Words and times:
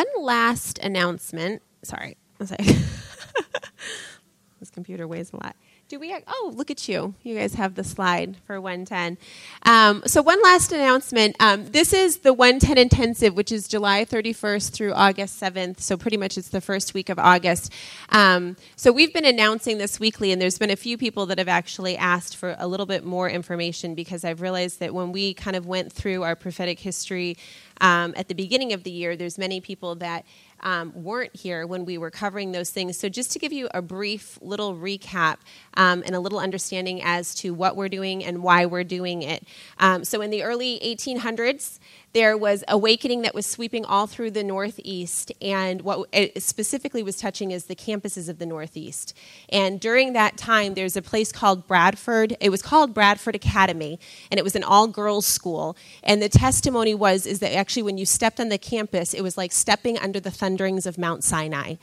one 0.00 0.24
last 0.24 0.78
announcement. 0.78 1.62
Sorry, 1.82 2.16
like, 2.38 2.58
this 4.60 4.70
computer 4.72 5.06
weighs 5.06 5.32
a 5.32 5.36
lot. 5.36 5.56
Do 5.90 5.98
we? 5.98 6.16
Oh, 6.28 6.52
look 6.54 6.70
at 6.70 6.88
you! 6.88 7.14
You 7.24 7.36
guys 7.36 7.54
have 7.54 7.74
the 7.74 7.82
slide 7.82 8.36
for 8.46 8.60
110. 8.60 9.18
Um, 9.66 10.04
so 10.06 10.22
one 10.22 10.40
last 10.40 10.70
announcement. 10.70 11.34
Um, 11.40 11.66
this 11.66 11.92
is 11.92 12.18
the 12.18 12.32
110 12.32 12.78
intensive, 12.78 13.34
which 13.34 13.50
is 13.50 13.66
July 13.66 14.04
31st 14.04 14.70
through 14.70 14.92
August 14.92 15.42
7th. 15.42 15.80
So 15.80 15.96
pretty 15.96 16.16
much 16.16 16.38
it's 16.38 16.50
the 16.50 16.60
first 16.60 16.94
week 16.94 17.08
of 17.08 17.18
August. 17.18 17.72
Um, 18.10 18.56
so 18.76 18.92
we've 18.92 19.12
been 19.12 19.24
announcing 19.24 19.78
this 19.78 19.98
weekly, 19.98 20.30
and 20.30 20.40
there's 20.40 20.58
been 20.58 20.70
a 20.70 20.76
few 20.76 20.96
people 20.96 21.26
that 21.26 21.38
have 21.38 21.48
actually 21.48 21.96
asked 21.96 22.36
for 22.36 22.54
a 22.60 22.68
little 22.68 22.86
bit 22.86 23.04
more 23.04 23.28
information 23.28 23.96
because 23.96 24.24
I've 24.24 24.40
realized 24.40 24.78
that 24.78 24.94
when 24.94 25.10
we 25.10 25.34
kind 25.34 25.56
of 25.56 25.66
went 25.66 25.92
through 25.92 26.22
our 26.22 26.36
prophetic 26.36 26.78
history 26.78 27.36
um, 27.80 28.14
at 28.16 28.28
the 28.28 28.34
beginning 28.34 28.72
of 28.72 28.84
the 28.84 28.92
year, 28.92 29.16
there's 29.16 29.38
many 29.38 29.60
people 29.60 29.96
that 29.96 30.24
um, 30.62 30.92
weren't 30.94 31.34
here 31.34 31.66
when 31.66 31.84
we 31.84 31.98
were 31.98 32.10
covering 32.10 32.52
those 32.52 32.70
things. 32.70 32.98
So, 32.98 33.08
just 33.08 33.32
to 33.32 33.38
give 33.38 33.52
you 33.52 33.68
a 33.72 33.82
brief 33.82 34.38
little 34.42 34.74
recap 34.74 35.38
um, 35.74 36.02
and 36.06 36.14
a 36.14 36.20
little 36.20 36.38
understanding 36.38 37.02
as 37.02 37.34
to 37.36 37.54
what 37.54 37.76
we're 37.76 37.88
doing 37.88 38.24
and 38.24 38.42
why 38.42 38.66
we're 38.66 38.84
doing 38.84 39.22
it. 39.22 39.44
Um, 39.78 40.04
so, 40.04 40.20
in 40.20 40.30
the 40.30 40.42
early 40.42 40.80
1800s, 40.84 41.78
there 42.12 42.36
was 42.36 42.64
awakening 42.66 43.22
that 43.22 43.34
was 43.34 43.46
sweeping 43.46 43.84
all 43.84 44.06
through 44.06 44.32
the 44.32 44.42
Northeast, 44.42 45.30
and 45.40 45.82
what 45.82 46.08
specifically 46.38 47.02
was 47.02 47.16
touching 47.16 47.52
is 47.52 47.64
the 47.64 47.76
campuses 47.76 48.28
of 48.28 48.38
the 48.38 48.46
Northeast. 48.46 49.16
And 49.48 49.78
during 49.78 50.12
that 50.14 50.36
time, 50.36 50.74
there's 50.74 50.96
a 50.96 51.02
place 51.02 51.30
called 51.30 51.68
Bradford. 51.68 52.36
It 52.40 52.50
was 52.50 52.62
called 52.62 52.94
Bradford 52.94 53.36
Academy, 53.36 54.00
and 54.30 54.38
it 54.38 54.42
was 54.42 54.56
an 54.56 54.64
all-girls 54.64 55.26
school. 55.26 55.76
And 56.02 56.20
the 56.20 56.28
testimony 56.28 56.94
was 56.94 57.26
is 57.26 57.38
that 57.40 57.54
actually, 57.54 57.84
when 57.84 57.98
you 57.98 58.06
stepped 58.06 58.40
on 58.40 58.48
the 58.48 58.58
campus, 58.58 59.14
it 59.14 59.22
was 59.22 59.38
like 59.38 59.52
stepping 59.52 59.96
under 59.98 60.18
the 60.18 60.30
thunderings 60.30 60.86
of 60.86 60.98
Mount 60.98 61.22
Sinai 61.22 61.76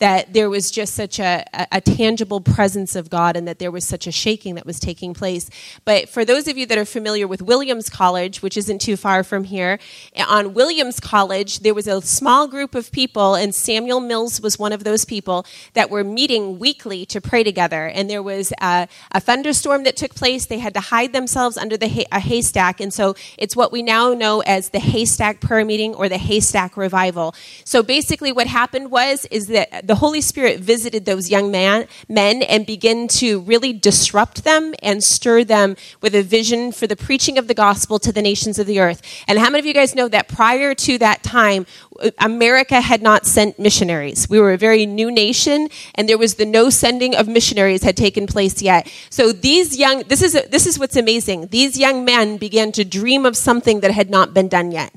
that 0.00 0.32
there 0.32 0.50
was 0.50 0.70
just 0.70 0.94
such 0.94 1.20
a, 1.20 1.44
a, 1.52 1.66
a, 1.72 1.80
tangible 1.80 2.40
presence 2.40 2.96
of 2.96 3.10
God 3.10 3.36
and 3.36 3.46
that 3.46 3.58
there 3.58 3.70
was 3.70 3.86
such 3.86 4.06
a 4.06 4.12
shaking 4.12 4.54
that 4.54 4.64
was 4.64 4.80
taking 4.80 5.12
place. 5.12 5.50
But 5.84 6.08
for 6.08 6.24
those 6.24 6.48
of 6.48 6.56
you 6.56 6.64
that 6.66 6.78
are 6.78 6.86
familiar 6.86 7.28
with 7.28 7.42
Williams 7.42 7.90
College, 7.90 8.42
which 8.42 8.56
isn't 8.56 8.80
too 8.80 8.96
far 8.96 9.22
from 9.22 9.44
here, 9.44 9.78
on 10.26 10.54
Williams 10.54 11.00
College, 11.00 11.60
there 11.60 11.74
was 11.74 11.86
a 11.86 12.00
small 12.00 12.48
group 12.48 12.74
of 12.74 12.90
people, 12.90 13.34
and 13.34 13.54
Samuel 13.54 14.00
Mills 14.00 14.40
was 14.40 14.58
one 14.58 14.72
of 14.72 14.84
those 14.84 15.04
people 15.04 15.44
that 15.74 15.90
were 15.90 16.02
meeting 16.02 16.58
weekly 16.58 17.04
to 17.06 17.20
pray 17.20 17.44
together. 17.44 17.86
And 17.86 18.08
there 18.08 18.22
was 18.22 18.52
a, 18.60 18.88
a 19.12 19.20
thunderstorm 19.20 19.84
that 19.84 19.96
took 19.96 20.14
place. 20.14 20.46
They 20.46 20.58
had 20.58 20.72
to 20.74 20.80
hide 20.80 21.12
themselves 21.12 21.58
under 21.58 21.76
the 21.76 21.88
hay, 21.88 22.06
a 22.10 22.20
haystack. 22.20 22.80
And 22.80 22.92
so 22.92 23.14
it's 23.36 23.54
what 23.54 23.70
we 23.70 23.82
now 23.82 24.14
know 24.14 24.40
as 24.40 24.70
the 24.70 24.80
haystack 24.80 25.42
prayer 25.42 25.64
meeting 25.64 25.94
or 25.94 26.08
the 26.08 26.18
haystack 26.18 26.78
revival. 26.78 27.34
So 27.64 27.82
basically, 27.82 28.32
what 28.32 28.46
happened 28.46 28.90
was, 28.90 29.26
is 29.30 29.48
that 29.48 29.89
the 29.90 29.96
Holy 29.96 30.20
Spirit 30.20 30.60
visited 30.60 31.04
those 31.04 31.30
young 31.30 31.50
man, 31.50 31.88
men 32.08 32.42
and 32.42 32.64
began 32.64 33.08
to 33.08 33.40
really 33.40 33.72
disrupt 33.72 34.44
them 34.44 34.72
and 34.84 35.02
stir 35.02 35.42
them 35.42 35.74
with 36.00 36.14
a 36.14 36.22
vision 36.22 36.70
for 36.70 36.86
the 36.86 36.94
preaching 36.94 37.36
of 37.38 37.48
the 37.48 37.54
gospel 37.54 37.98
to 37.98 38.12
the 38.12 38.22
nations 38.22 38.60
of 38.60 38.68
the 38.68 38.78
earth. 38.78 39.02
And 39.26 39.36
how 39.40 39.46
many 39.46 39.58
of 39.58 39.66
you 39.66 39.74
guys 39.74 39.96
know 39.96 40.06
that 40.06 40.28
prior 40.28 40.76
to 40.76 40.96
that 40.98 41.24
time, 41.24 41.66
uh, 42.00 42.12
America 42.18 42.80
had 42.80 43.02
not 43.02 43.26
sent 43.26 43.58
missionaries. 43.58 44.30
We 44.30 44.38
were 44.38 44.52
a 44.52 44.56
very 44.56 44.86
new 44.86 45.10
nation, 45.10 45.68
and 45.96 46.08
there 46.08 46.18
was 46.18 46.36
the 46.36 46.46
no 46.46 46.70
sending 46.70 47.16
of 47.16 47.26
missionaries 47.26 47.82
had 47.82 47.96
taken 47.96 48.28
place 48.28 48.62
yet. 48.62 48.88
So 49.10 49.32
these 49.32 49.76
young, 49.76 50.04
this 50.04 50.22
is, 50.22 50.34
this 50.50 50.68
is 50.68 50.78
what's 50.78 50.94
amazing. 50.94 51.48
These 51.48 51.76
young 51.76 52.04
men 52.04 52.36
began 52.36 52.70
to 52.72 52.84
dream 52.84 53.26
of 53.26 53.36
something 53.36 53.80
that 53.80 53.90
had 53.90 54.08
not 54.08 54.32
been 54.32 54.46
done 54.46 54.70
yet 54.70 54.92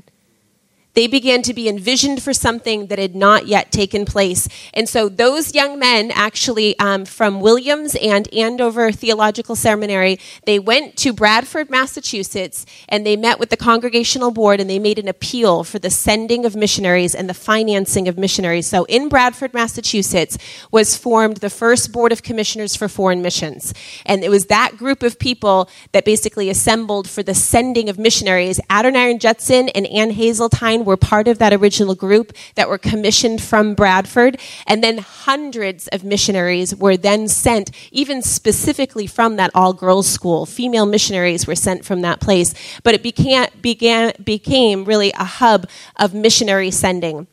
they 0.93 1.07
began 1.07 1.41
to 1.43 1.53
be 1.53 1.67
envisioned 1.67 2.21
for 2.21 2.33
something 2.33 2.87
that 2.87 2.99
had 2.99 3.15
not 3.15 3.47
yet 3.47 3.71
taken 3.71 4.05
place. 4.05 4.47
And 4.73 4.87
so 4.87 5.09
those 5.09 5.55
young 5.55 5.79
men, 5.79 6.11
actually 6.11 6.77
um, 6.79 7.05
from 7.05 7.41
Williams 7.41 7.95
and 7.95 8.31
Andover 8.33 8.91
Theological 8.91 9.55
Seminary, 9.55 10.19
they 10.45 10.59
went 10.59 10.95
to 10.97 11.13
Bradford, 11.13 11.69
Massachusetts, 11.69 12.65
and 12.87 13.05
they 13.05 13.15
met 13.15 13.39
with 13.39 13.49
the 13.49 13.57
Congregational 13.57 14.31
Board 14.31 14.59
and 14.59 14.69
they 14.69 14.79
made 14.79 14.99
an 14.99 15.07
appeal 15.07 15.63
for 15.63 15.79
the 15.79 15.89
sending 15.89 16.45
of 16.45 16.55
missionaries 16.55 17.15
and 17.15 17.29
the 17.29 17.33
financing 17.33 18.07
of 18.07 18.17
missionaries. 18.17 18.67
So 18.67 18.85
in 18.85 19.09
Bradford, 19.09 19.53
Massachusetts, 19.53 20.37
was 20.71 20.95
formed 20.95 21.37
the 21.37 21.49
first 21.49 21.91
Board 21.91 22.11
of 22.11 22.23
Commissioners 22.23 22.75
for 22.75 22.87
Foreign 22.87 23.21
Missions. 23.21 23.73
And 24.05 24.23
it 24.23 24.29
was 24.29 24.45
that 24.47 24.77
group 24.77 25.03
of 25.03 25.19
people 25.19 25.69
that 25.91 26.05
basically 26.05 26.49
assembled 26.49 27.09
for 27.09 27.23
the 27.23 27.33
sending 27.33 27.89
of 27.89 27.97
missionaries. 27.97 28.59
Adoniram 28.69 29.19
Judson 29.19 29.69
and 29.69 29.87
Ann 29.87 30.11
Were 30.83 30.97
part 30.97 31.27
of 31.27 31.39
that 31.39 31.53
original 31.53 31.95
group 31.95 32.33
that 32.55 32.69
were 32.69 32.77
commissioned 32.77 33.41
from 33.41 33.73
Bradford. 33.73 34.39
And 34.67 34.83
then 34.83 34.99
hundreds 34.99 35.87
of 35.89 36.03
missionaries 36.03 36.75
were 36.75 36.97
then 36.97 37.27
sent, 37.27 37.71
even 37.91 38.21
specifically 38.21 39.07
from 39.07 39.37
that 39.37 39.51
all 39.55 39.73
girls 39.73 40.07
school. 40.07 40.45
Female 40.45 40.85
missionaries 40.85 41.47
were 41.47 41.55
sent 41.55 41.85
from 41.85 42.01
that 42.01 42.19
place. 42.19 42.53
But 42.83 42.95
it 42.95 43.03
began, 43.03 44.13
became 44.23 44.85
really 44.85 45.11
a 45.11 45.23
hub 45.23 45.69
of 45.97 46.13
missionary 46.13 46.71
sending. 46.71 47.27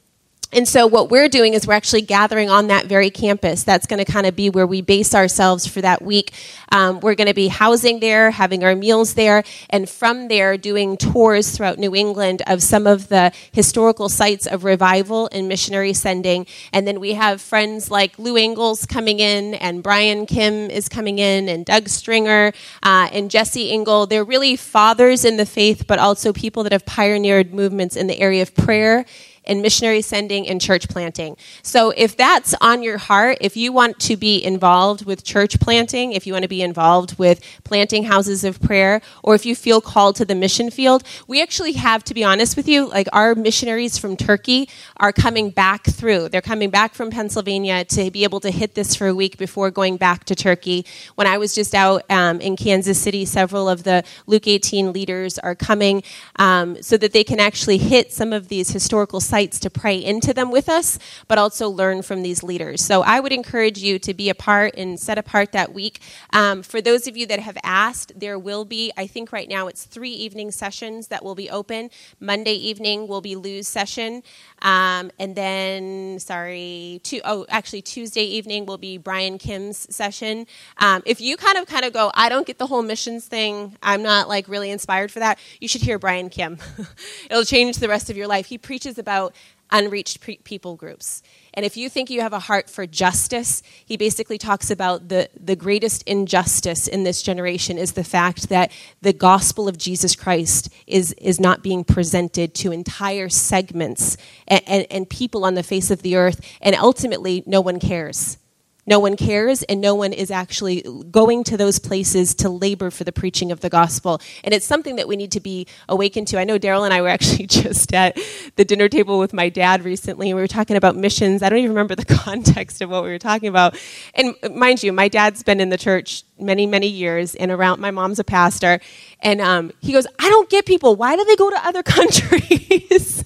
And 0.53 0.67
so, 0.67 0.85
what 0.89 1.11
we're 1.11 1.29
doing 1.29 1.55
is 1.55 1.65
we're 1.65 1.75
actually 1.75 2.03
gathering 2.03 2.51
on 2.51 2.67
that 2.69 2.87
very 2.87 3.09
campus. 3.09 3.63
That's 3.63 3.87
going 3.87 4.05
to 4.05 4.11
kind 4.11 4.27
of 4.27 4.35
be 4.35 4.51
where 4.51 4.67
we 4.67 4.81
base 4.81 5.15
ourselves 5.15 5.65
for 5.65 5.81
that 5.81 6.03
week. 6.03 6.33
Um, 6.73 6.99
we're 6.99 7.15
going 7.15 7.29
to 7.29 7.35
be 7.35 7.47
housing 7.47 8.01
there, 8.01 8.33
having 8.33 8.65
our 8.65 8.75
meals 8.75 9.15
there, 9.15 9.45
and 9.69 9.89
from 9.89 10.27
there, 10.27 10.57
doing 10.57 10.97
tours 10.97 11.57
throughout 11.57 11.79
New 11.79 11.95
England 11.95 12.43
of 12.49 12.65
some 12.65 12.89
of 12.89 13.09
the 13.09 13.33
historical 13.53 14.09
sites 14.09 14.45
of 14.45 14.65
revival 14.65 15.29
and 15.31 15.47
missionary 15.47 15.93
sending. 15.93 16.47
And 16.73 16.85
then 16.85 16.99
we 16.99 17.15
have 17.15 17.41
friends 17.41 17.89
like 17.89 18.19
Lou 18.19 18.37
Engle 18.37 18.77
coming 18.89 19.21
in, 19.21 19.55
and 19.55 19.85
Brian 19.85 20.27
Kim 20.27 20.69
is 20.69 20.89
coming 20.89 21.21
in, 21.21 21.49
and 21.49 21.65
Doug 21.65 21.89
Stringer, 21.89 22.53
uh, 22.83 23.09
and 23.13 23.31
Jesse 23.31 23.71
Engle. 23.71 24.07
They're 24.07 24.25
really 24.25 24.57
fathers 24.57 25.25
in 25.25 25.37
the 25.37 25.47
faith, 25.47 25.87
but 25.87 26.01
also 26.01 26.33
people 26.33 26.65
that 26.65 26.73
have 26.73 26.85
pioneered 26.87 27.55
movements 27.55 27.95
in 27.95 28.09
the 28.09 28.19
area 28.19 28.43
of 28.43 28.53
prayer 28.57 29.07
and 29.51 29.61
missionary 29.61 30.01
sending 30.01 30.49
and 30.49 30.61
church 30.61 30.89
planting. 30.89 31.37
So 31.63 31.91
if 31.97 32.17
that's 32.17 32.55
on 32.61 32.85
your 32.85 32.99
heart, 32.99 33.39
if 33.41 33.57
you 33.57 33.73
want 33.73 33.99
to 34.01 34.17
be 34.17 34.43
involved 34.43 35.05
with 35.05 35.25
church 35.25 35.59
planting, 35.59 36.13
if 36.13 36.25
you 36.27 36.33
want 36.33 36.45
to 36.45 36.49
be 36.49 36.63
involved 36.63 37.19
with 37.19 37.45
planting 37.65 38.05
houses 38.05 38.45
of 38.45 38.63
prayer, 38.63 39.03
or 39.25 39.35
if 39.35 39.45
you 39.45 39.57
feel 39.57 39.81
called 39.81 40.15
to 40.17 40.25
the 40.25 40.37
mission 40.37 40.71
field, 40.71 41.03
we 41.27 41.43
actually 41.43 41.73
have, 41.73 42.05
to 42.05 42.15
be 42.15 42.23
honest 42.23 42.57
with 42.57 42.69
you, 42.69 42.89
like 42.89 43.09
our 43.13 43.35
missionaries 43.35 43.99
from 43.99 44.17
Turkey 44.17 44.69
are 44.99 45.13
coming 45.13 45.51
back 45.51 45.85
through. 45.85 46.29
They're 46.29 46.41
coming 46.41 46.71
back 46.71 46.95
from 46.95 47.11
Pennsylvania 47.11 47.85
to 47.87 48.11
be 48.11 48.23
able 48.23 48.39
to 48.41 48.51
hit 48.51 48.77
this 48.77 48.95
for 48.95 49.09
a 49.09 49.15
week 49.15 49.37
before 49.37 49.73
going 49.73 49.97
back 49.97 50.25
to 50.27 50.37
Turkey. 50.37 50.87
When 51.17 51.27
I 51.27 51.39
was 51.39 51.57
just 51.57 51.75
out 51.75 52.05
um, 52.09 52.41
in 52.41 52.57
Kansas 52.57 53.01
City, 53.01 53.25
several 53.25 53.69
of 53.69 53.83
the 53.83 54.05
Luke 54.29 54.47
18 54.47 54.93
leaders 54.93 55.41
are 55.41 55.57
coming 55.57 56.05
um, 56.37 56.81
so 56.81 56.97
that 56.97 57.13
they 57.13 57.25
can 57.25 57.41
actually 57.41 57.79
hit 57.79 58.13
some 58.13 58.33
of 58.33 58.47
these 58.47 58.71
historical 58.71 59.19
sites 59.19 59.40
to 59.49 59.71
pray 59.71 59.97
into 59.97 60.35
them 60.35 60.51
with 60.51 60.69
us, 60.69 60.99
but 61.29 61.39
also 61.39 61.69
learn 61.69 62.03
from 62.03 62.23
these 62.23 62.43
leaders. 62.43 62.83
So 62.83 63.03
I 63.03 63.21
would 63.21 63.33
encourage 63.33 63.79
you 63.79 63.99
to 64.01 64.15
be 64.15 64.29
a 64.29 64.35
part 64.35 64.75
and 64.77 64.99
set 65.01 65.19
apart 65.19 65.53
that 65.53 65.73
week. 65.73 66.01
Um, 66.33 66.63
for 66.63 66.81
those 66.81 67.07
of 67.07 67.17
you 67.17 67.27
that 67.27 67.41
have 67.41 67.57
asked, 67.65 68.13
there 68.15 68.39
will 68.39 68.65
be, 68.65 68.93
I 68.97 69.07
think 69.07 69.33
right 69.33 69.49
now 69.49 69.67
it's 69.67 69.85
three 69.85 70.13
evening 70.13 70.51
sessions 70.51 71.09
that 71.09 71.25
will 71.25 71.35
be 71.35 71.49
open. 71.51 71.91
Monday 72.21 72.55
evening 72.55 73.09
will 73.09 73.21
be 73.21 73.37
Lou's 73.37 73.69
session. 73.69 74.23
Um, 74.63 75.11
and 75.19 75.35
then, 75.35 76.19
sorry, 76.19 77.01
two, 77.03 77.21
oh, 77.25 77.47
actually 77.49 77.83
Tuesday 77.83 78.25
evening 78.25 78.67
will 78.67 78.79
be 78.79 78.99
Brian 78.99 79.39
Kim's 79.39 79.93
session. 79.95 80.47
Um, 80.79 81.03
if 81.07 81.21
you 81.21 81.37
kind 81.37 81.59
of 81.59 81.67
kind 81.67 81.85
of 81.85 81.93
go, 81.93 82.11
I 82.15 82.29
don't 82.29 82.47
get 82.47 82.59
the 82.59 82.67
whole 82.67 82.83
missions 82.83 83.27
thing, 83.27 83.77
I'm 83.83 84.03
not 84.03 84.29
like 84.29 84.49
really 84.49 84.71
inspired 84.71 85.11
for 85.11 85.21
that, 85.21 85.39
you 85.61 85.69
should 85.69 85.83
hear 85.83 85.99
Brian 85.99 86.29
Kim. 86.31 86.59
It'll 87.31 87.45
change 87.45 87.77
the 87.77 87.89
rest 87.89 88.11
of 88.11 88.17
your 88.17 88.27
life. 88.27 88.47
He 88.47 88.59
preaches 88.59 88.99
about 88.99 89.35
unreached 89.73 90.21
pre- 90.21 90.39
people 90.39 90.77
groups. 90.77 91.23
And 91.55 91.65
if 91.65 91.77
you 91.77 91.89
think 91.89 92.11
you 92.11 92.21
have 92.21 92.33
a 92.33 92.39
heart 92.39 92.71
for 92.71 92.87
justice, 92.87 93.63
he 93.85 93.97
basically 93.97 94.39
talks 94.39 94.71
about 94.71 95.09
the, 95.09 95.29
the 95.39 95.57
greatest 95.57 96.03
injustice 96.05 96.87
in 96.87 97.05
this 97.05 97.23
generation 97.23 97.79
is 97.79 97.93
the 97.93 98.05
fact 98.05 98.49
that 98.49 98.71
the 99.01 99.13
gospel 99.13 99.69
of 99.69 99.77
Jesus 99.79 100.15
Christ 100.15 100.73
is, 100.87 101.13
is 101.15 101.41
not 101.41 101.63
being 101.63 101.85
presented 101.85 102.55
to 102.57 102.73
entire 102.73 103.29
segments 103.29 104.17
and, 104.47 104.63
and, 104.67 104.87
and 104.91 105.11
people 105.11 105.45
on 105.45 105.55
the 105.55 105.63
face 105.63 105.91
of 105.91 106.03
the 106.03 106.17
earth, 106.17 106.41
and 106.61 106.75
ultimately, 106.77 107.43
no 107.47 107.61
one 107.61 107.81
cares. 107.81 108.39
No 108.87 108.99
one 108.99 109.17
cares, 109.17 109.63
and 109.65 109.81
no 109.81 109.95
one 109.95 110.13
is 110.13 110.31
actually 110.31 110.85
going 111.11 111.45
to 111.45 111.57
those 111.57 111.79
places 111.79 112.35
to 112.37 112.49
labor 112.49 112.91
for 112.91 113.05
the 113.05 113.13
preaching 113.13 113.53
of 113.53 113.61
the 113.61 113.69
gospel. 113.69 114.21
And 114.43 114.55
it's 114.55 114.67
something 114.67 114.97
that 114.97 115.07
we 115.07 115.17
need 115.17 115.33
to 115.33 115.41
be 115.41 115.67
awakened 115.89 116.29
to. 116.29 116.41
I 116.41 116.45
know 116.45 116.59
Daryl 116.59 116.85
and 116.85 116.95
I 116.95 117.03
were 117.03 117.09
actually 117.17 117.47
just 117.47 117.93
at 117.95 118.19
the 118.57 118.65
dinner 118.65 118.89
table 118.89 119.19
with 119.19 119.33
my 119.33 119.49
dad 119.49 119.85
recently, 119.85 120.31
and 120.31 120.37
we 120.37 120.43
were 120.43 120.49
talking 120.49 120.77
about 120.77 120.97
missions. 120.97 121.43
I 121.43 121.49
don't 121.49 121.59
even 121.59 121.71
remember 121.71 121.95
the 121.95 122.05
context 122.25 122.81
of 122.81 122.91
what 122.91 123.05
we 123.05 123.11
were 123.11 123.19
talking 123.19 123.49
about. 123.49 123.79
And 124.15 124.35
mind 124.55 124.83
you, 124.83 124.93
my 124.93 125.09
dad's 125.09 125.43
been 125.43 125.61
in 125.61 125.69
the 125.69 125.79
church 125.79 126.25
many, 126.39 126.67
many 126.67 126.87
years, 126.87 127.35
and 127.35 127.51
around 127.51 127.81
my 127.81 127.91
mom's 127.91 128.19
a 128.19 128.25
pastor. 128.25 128.81
And 129.21 129.41
um, 129.41 129.73
he 129.81 129.93
goes, 129.93 130.07
I 130.19 130.29
don't 130.31 130.49
get 130.49 130.65
people. 130.67 130.97
Why 130.97 131.17
do 131.17 131.25
they 131.25 131.37
go 131.37 131.51
to 131.51 131.67
other 131.67 131.83
countries? 131.85 133.25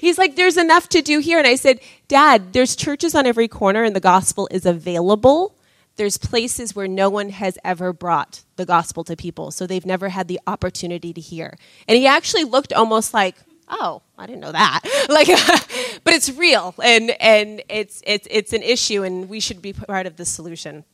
He's 0.00 0.18
like, 0.18 0.36
there's 0.36 0.56
enough 0.56 0.88
to 0.90 1.02
do 1.02 1.18
here. 1.18 1.38
And 1.38 1.46
I 1.46 1.56
said, 1.56 1.80
Dad, 2.08 2.52
there's 2.52 2.76
churches 2.76 3.14
on 3.14 3.26
every 3.26 3.48
corner, 3.48 3.82
and 3.82 3.96
the 3.96 4.00
gospel 4.00 4.48
is 4.50 4.66
available. 4.66 5.56
There's 5.96 6.18
places 6.18 6.74
where 6.74 6.88
no 6.88 7.08
one 7.08 7.30
has 7.30 7.56
ever 7.64 7.92
brought 7.92 8.42
the 8.56 8.66
gospel 8.66 9.04
to 9.04 9.16
people, 9.16 9.50
so 9.50 9.66
they've 9.66 9.86
never 9.86 10.08
had 10.08 10.28
the 10.28 10.40
opportunity 10.46 11.12
to 11.12 11.20
hear. 11.20 11.56
And 11.88 11.96
he 11.96 12.06
actually 12.06 12.44
looked 12.44 12.72
almost 12.72 13.14
like, 13.14 13.36
oh, 13.68 14.02
I 14.18 14.26
didn't 14.26 14.40
know 14.40 14.52
that. 14.52 14.80
Like, 15.08 15.28
but 16.04 16.14
it's 16.14 16.30
real, 16.32 16.74
and 16.82 17.10
and 17.20 17.62
it's 17.68 18.02
it's 18.06 18.26
it's 18.30 18.52
an 18.52 18.62
issue, 18.62 19.02
and 19.02 19.28
we 19.28 19.38
should 19.38 19.62
be 19.62 19.72
part 19.72 20.06
of 20.06 20.16
the 20.16 20.24
solution. 20.24 20.84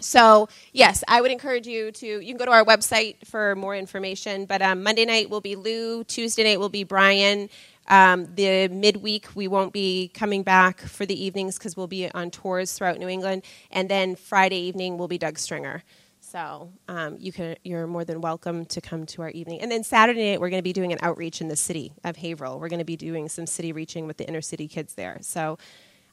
So 0.00 0.48
yes, 0.72 1.02
I 1.08 1.20
would 1.20 1.30
encourage 1.30 1.66
you 1.66 1.90
to. 1.92 2.06
You 2.06 2.26
can 2.26 2.36
go 2.36 2.44
to 2.44 2.50
our 2.50 2.64
website 2.64 3.26
for 3.26 3.56
more 3.56 3.74
information. 3.74 4.44
But 4.44 4.60
um, 4.62 4.82
Monday 4.82 5.06
night 5.06 5.30
will 5.30 5.40
be 5.40 5.56
Lou. 5.56 6.04
Tuesday 6.04 6.44
night 6.44 6.60
will 6.60 6.68
be 6.68 6.84
Brian. 6.84 7.48
Um, 7.88 8.34
the 8.34 8.68
midweek 8.68 9.28
we 9.34 9.46
won't 9.46 9.72
be 9.72 10.10
coming 10.14 10.42
back 10.42 10.80
for 10.80 11.04
the 11.04 11.22
evenings 11.22 11.58
because 11.58 11.76
we'll 11.76 11.86
be 11.86 12.10
on 12.12 12.30
tours 12.30 12.72
throughout 12.72 12.98
New 12.98 13.08
England, 13.08 13.42
and 13.70 13.88
then 13.88 14.16
Friday 14.16 14.58
evening 14.58 14.96
will 14.96 15.08
be 15.08 15.18
Doug 15.18 15.38
Stringer. 15.38 15.82
So 16.20 16.72
um, 16.88 17.16
you 17.20 17.30
can, 17.30 17.54
you're 17.62 17.86
more 17.86 18.04
than 18.04 18.20
welcome 18.20 18.64
to 18.66 18.80
come 18.80 19.06
to 19.06 19.22
our 19.22 19.30
evening. 19.30 19.60
And 19.60 19.70
then 19.70 19.84
Saturday 19.84 20.32
night, 20.32 20.40
we're 20.40 20.48
going 20.50 20.58
to 20.58 20.64
be 20.64 20.72
doing 20.72 20.92
an 20.92 20.98
outreach 21.02 21.40
in 21.40 21.48
the 21.48 21.54
city 21.54 21.92
of 22.02 22.16
Haverhill. 22.16 22.58
We're 22.58 22.70
going 22.70 22.80
to 22.80 22.84
be 22.84 22.96
doing 22.96 23.28
some 23.28 23.46
city 23.46 23.72
reaching 23.72 24.06
with 24.06 24.16
the 24.16 24.26
inner 24.26 24.40
city 24.40 24.66
kids 24.66 24.94
there. 24.94 25.18
So 25.20 25.58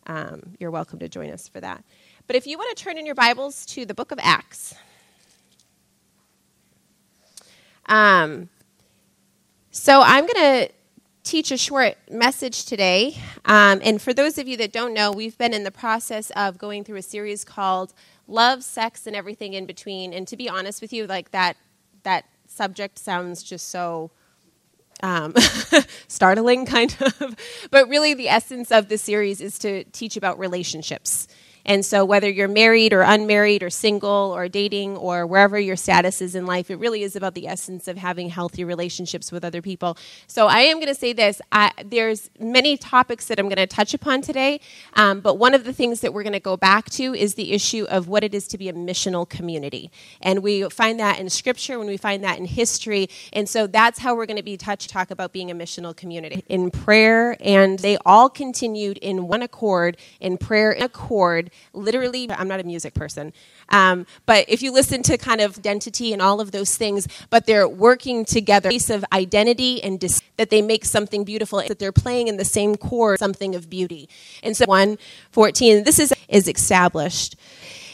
um, 0.05 0.41
you're 0.59 0.69
welcome 0.69 0.99
to 0.99 1.09
join 1.09 1.31
us 1.31 1.47
for 1.47 1.59
that. 1.61 1.83
But 2.27 2.35
if 2.35 2.45
you 2.45 2.57
want 2.57 2.77
to 2.77 2.83
turn 2.83 2.97
in 2.97 3.05
your 3.05 3.15
Bibles 3.15 3.65
to 3.67 3.85
the 3.85 3.93
book 3.93 4.11
of 4.11 4.19
Acts. 4.21 4.75
Um, 7.87 8.49
so 9.71 10.01
I'm 10.01 10.27
going 10.27 10.67
to 10.67 10.69
teach 11.31 11.49
a 11.49 11.57
short 11.57 11.95
message 12.09 12.65
today. 12.65 13.15
Um, 13.45 13.79
and 13.85 14.01
for 14.01 14.13
those 14.13 14.37
of 14.37 14.49
you 14.49 14.57
that 14.57 14.73
don't 14.73 14.93
know, 14.93 15.13
we've 15.13 15.37
been 15.37 15.53
in 15.53 15.63
the 15.63 15.71
process 15.71 16.29
of 16.31 16.57
going 16.57 16.83
through 16.83 16.97
a 16.97 17.01
series 17.01 17.45
called 17.45 17.93
love, 18.27 18.65
sex, 18.65 19.07
and 19.07 19.15
everything 19.15 19.53
in 19.53 19.65
between. 19.65 20.11
And 20.11 20.27
to 20.27 20.35
be 20.35 20.49
honest 20.49 20.81
with 20.81 20.91
you, 20.91 21.07
like 21.07 21.31
that 21.31 21.55
that 22.03 22.25
subject 22.47 22.99
sounds 22.99 23.43
just 23.43 23.69
so 23.69 24.11
um, 25.03 25.33
startling, 26.09 26.65
kind 26.65 26.97
of. 26.99 27.37
But 27.71 27.87
really, 27.87 28.13
the 28.13 28.27
essence 28.27 28.69
of 28.69 28.89
the 28.89 28.97
series 28.97 29.39
is 29.39 29.57
to 29.59 29.85
teach 29.85 30.17
about 30.17 30.37
relationships 30.37 31.29
and 31.65 31.85
so, 31.85 32.03
whether 32.03 32.29
you're 32.29 32.47
married 32.47 32.93
or 32.93 33.01
unmarried 33.01 33.63
or 33.63 33.69
single 33.69 34.33
or 34.35 34.47
dating 34.47 34.97
or 34.97 35.27
wherever 35.27 35.59
your 35.59 35.75
status 35.75 36.21
is 36.21 36.35
in 36.35 36.45
life, 36.45 36.71
it 36.71 36.77
really 36.77 37.03
is 37.03 37.15
about 37.15 37.35
the 37.35 37.47
essence 37.47 37.87
of 37.87 37.97
having 37.97 38.29
healthy 38.29 38.63
relationships 38.63 39.31
with 39.31 39.45
other 39.45 39.61
people. 39.61 39.97
So, 40.27 40.47
I 40.47 40.61
am 40.61 40.77
going 40.77 40.87
to 40.87 40.95
say 40.95 41.13
this 41.13 41.41
I, 41.51 41.71
there's 41.85 42.29
many 42.39 42.77
topics 42.77 43.27
that 43.27 43.39
I'm 43.39 43.47
going 43.47 43.57
to 43.57 43.67
touch 43.67 43.93
upon 43.93 44.21
today, 44.21 44.59
um, 44.95 45.21
but 45.21 45.35
one 45.35 45.53
of 45.53 45.63
the 45.63 45.73
things 45.73 46.01
that 46.01 46.13
we're 46.13 46.23
going 46.23 46.33
to 46.33 46.39
go 46.39 46.57
back 46.57 46.89
to 46.91 47.13
is 47.13 47.35
the 47.35 47.51
issue 47.51 47.85
of 47.89 48.07
what 48.07 48.23
it 48.23 48.33
is 48.33 48.47
to 48.49 48.57
be 48.57 48.69
a 48.69 48.73
missional 48.73 49.27
community. 49.29 49.91
And 50.21 50.41
we 50.41 50.67
find 50.69 50.99
that 50.99 51.19
in 51.19 51.29
scripture, 51.29 51.77
when 51.77 51.87
we 51.87 51.97
find 51.97 52.23
that 52.23 52.39
in 52.39 52.45
history. 52.45 53.09
And 53.33 53.47
so, 53.47 53.67
that's 53.67 53.99
how 53.99 54.15
we're 54.15 54.25
going 54.25 54.37
to 54.37 54.43
be 54.43 54.57
touch 54.57 54.87
talk 54.87 55.11
about 55.11 55.31
being 55.31 55.51
a 55.51 55.55
missional 55.55 55.95
community 55.95 56.43
in 56.49 56.71
prayer. 56.71 57.37
And 57.39 57.77
they 57.79 57.97
all 58.05 58.29
continued 58.29 58.97
in 58.97 59.27
one 59.27 59.43
accord, 59.43 59.97
in 60.19 60.37
prayer, 60.37 60.71
in 60.71 60.83
accord 60.83 61.50
literally, 61.73 62.29
I'm 62.31 62.47
not 62.47 62.59
a 62.59 62.63
music 62.63 62.93
person, 62.93 63.33
um, 63.69 64.05
but 64.25 64.45
if 64.47 64.61
you 64.61 64.71
listen 64.71 65.03
to 65.03 65.17
kind 65.17 65.41
of 65.41 65.57
identity 65.57 66.13
and 66.13 66.21
all 66.21 66.41
of 66.41 66.51
those 66.51 66.75
things, 66.77 67.07
but 67.29 67.45
they're 67.45 67.67
working 67.67 68.25
together, 68.25 68.69
piece 68.69 68.89
of 68.89 69.05
identity 69.13 69.83
and 69.83 69.99
dis- 69.99 70.21
that 70.37 70.49
they 70.49 70.61
make 70.61 70.85
something 70.85 71.23
beautiful, 71.23 71.61
that 71.67 71.79
they're 71.79 71.91
playing 71.91 72.27
in 72.27 72.37
the 72.37 72.45
same 72.45 72.75
chord, 72.75 73.19
something 73.19 73.55
of 73.55 73.69
beauty. 73.69 74.09
And 74.43 74.55
so 74.55 74.65
114, 74.65 75.83
this 75.83 75.99
is, 75.99 76.13
is 76.27 76.47
established 76.47 77.35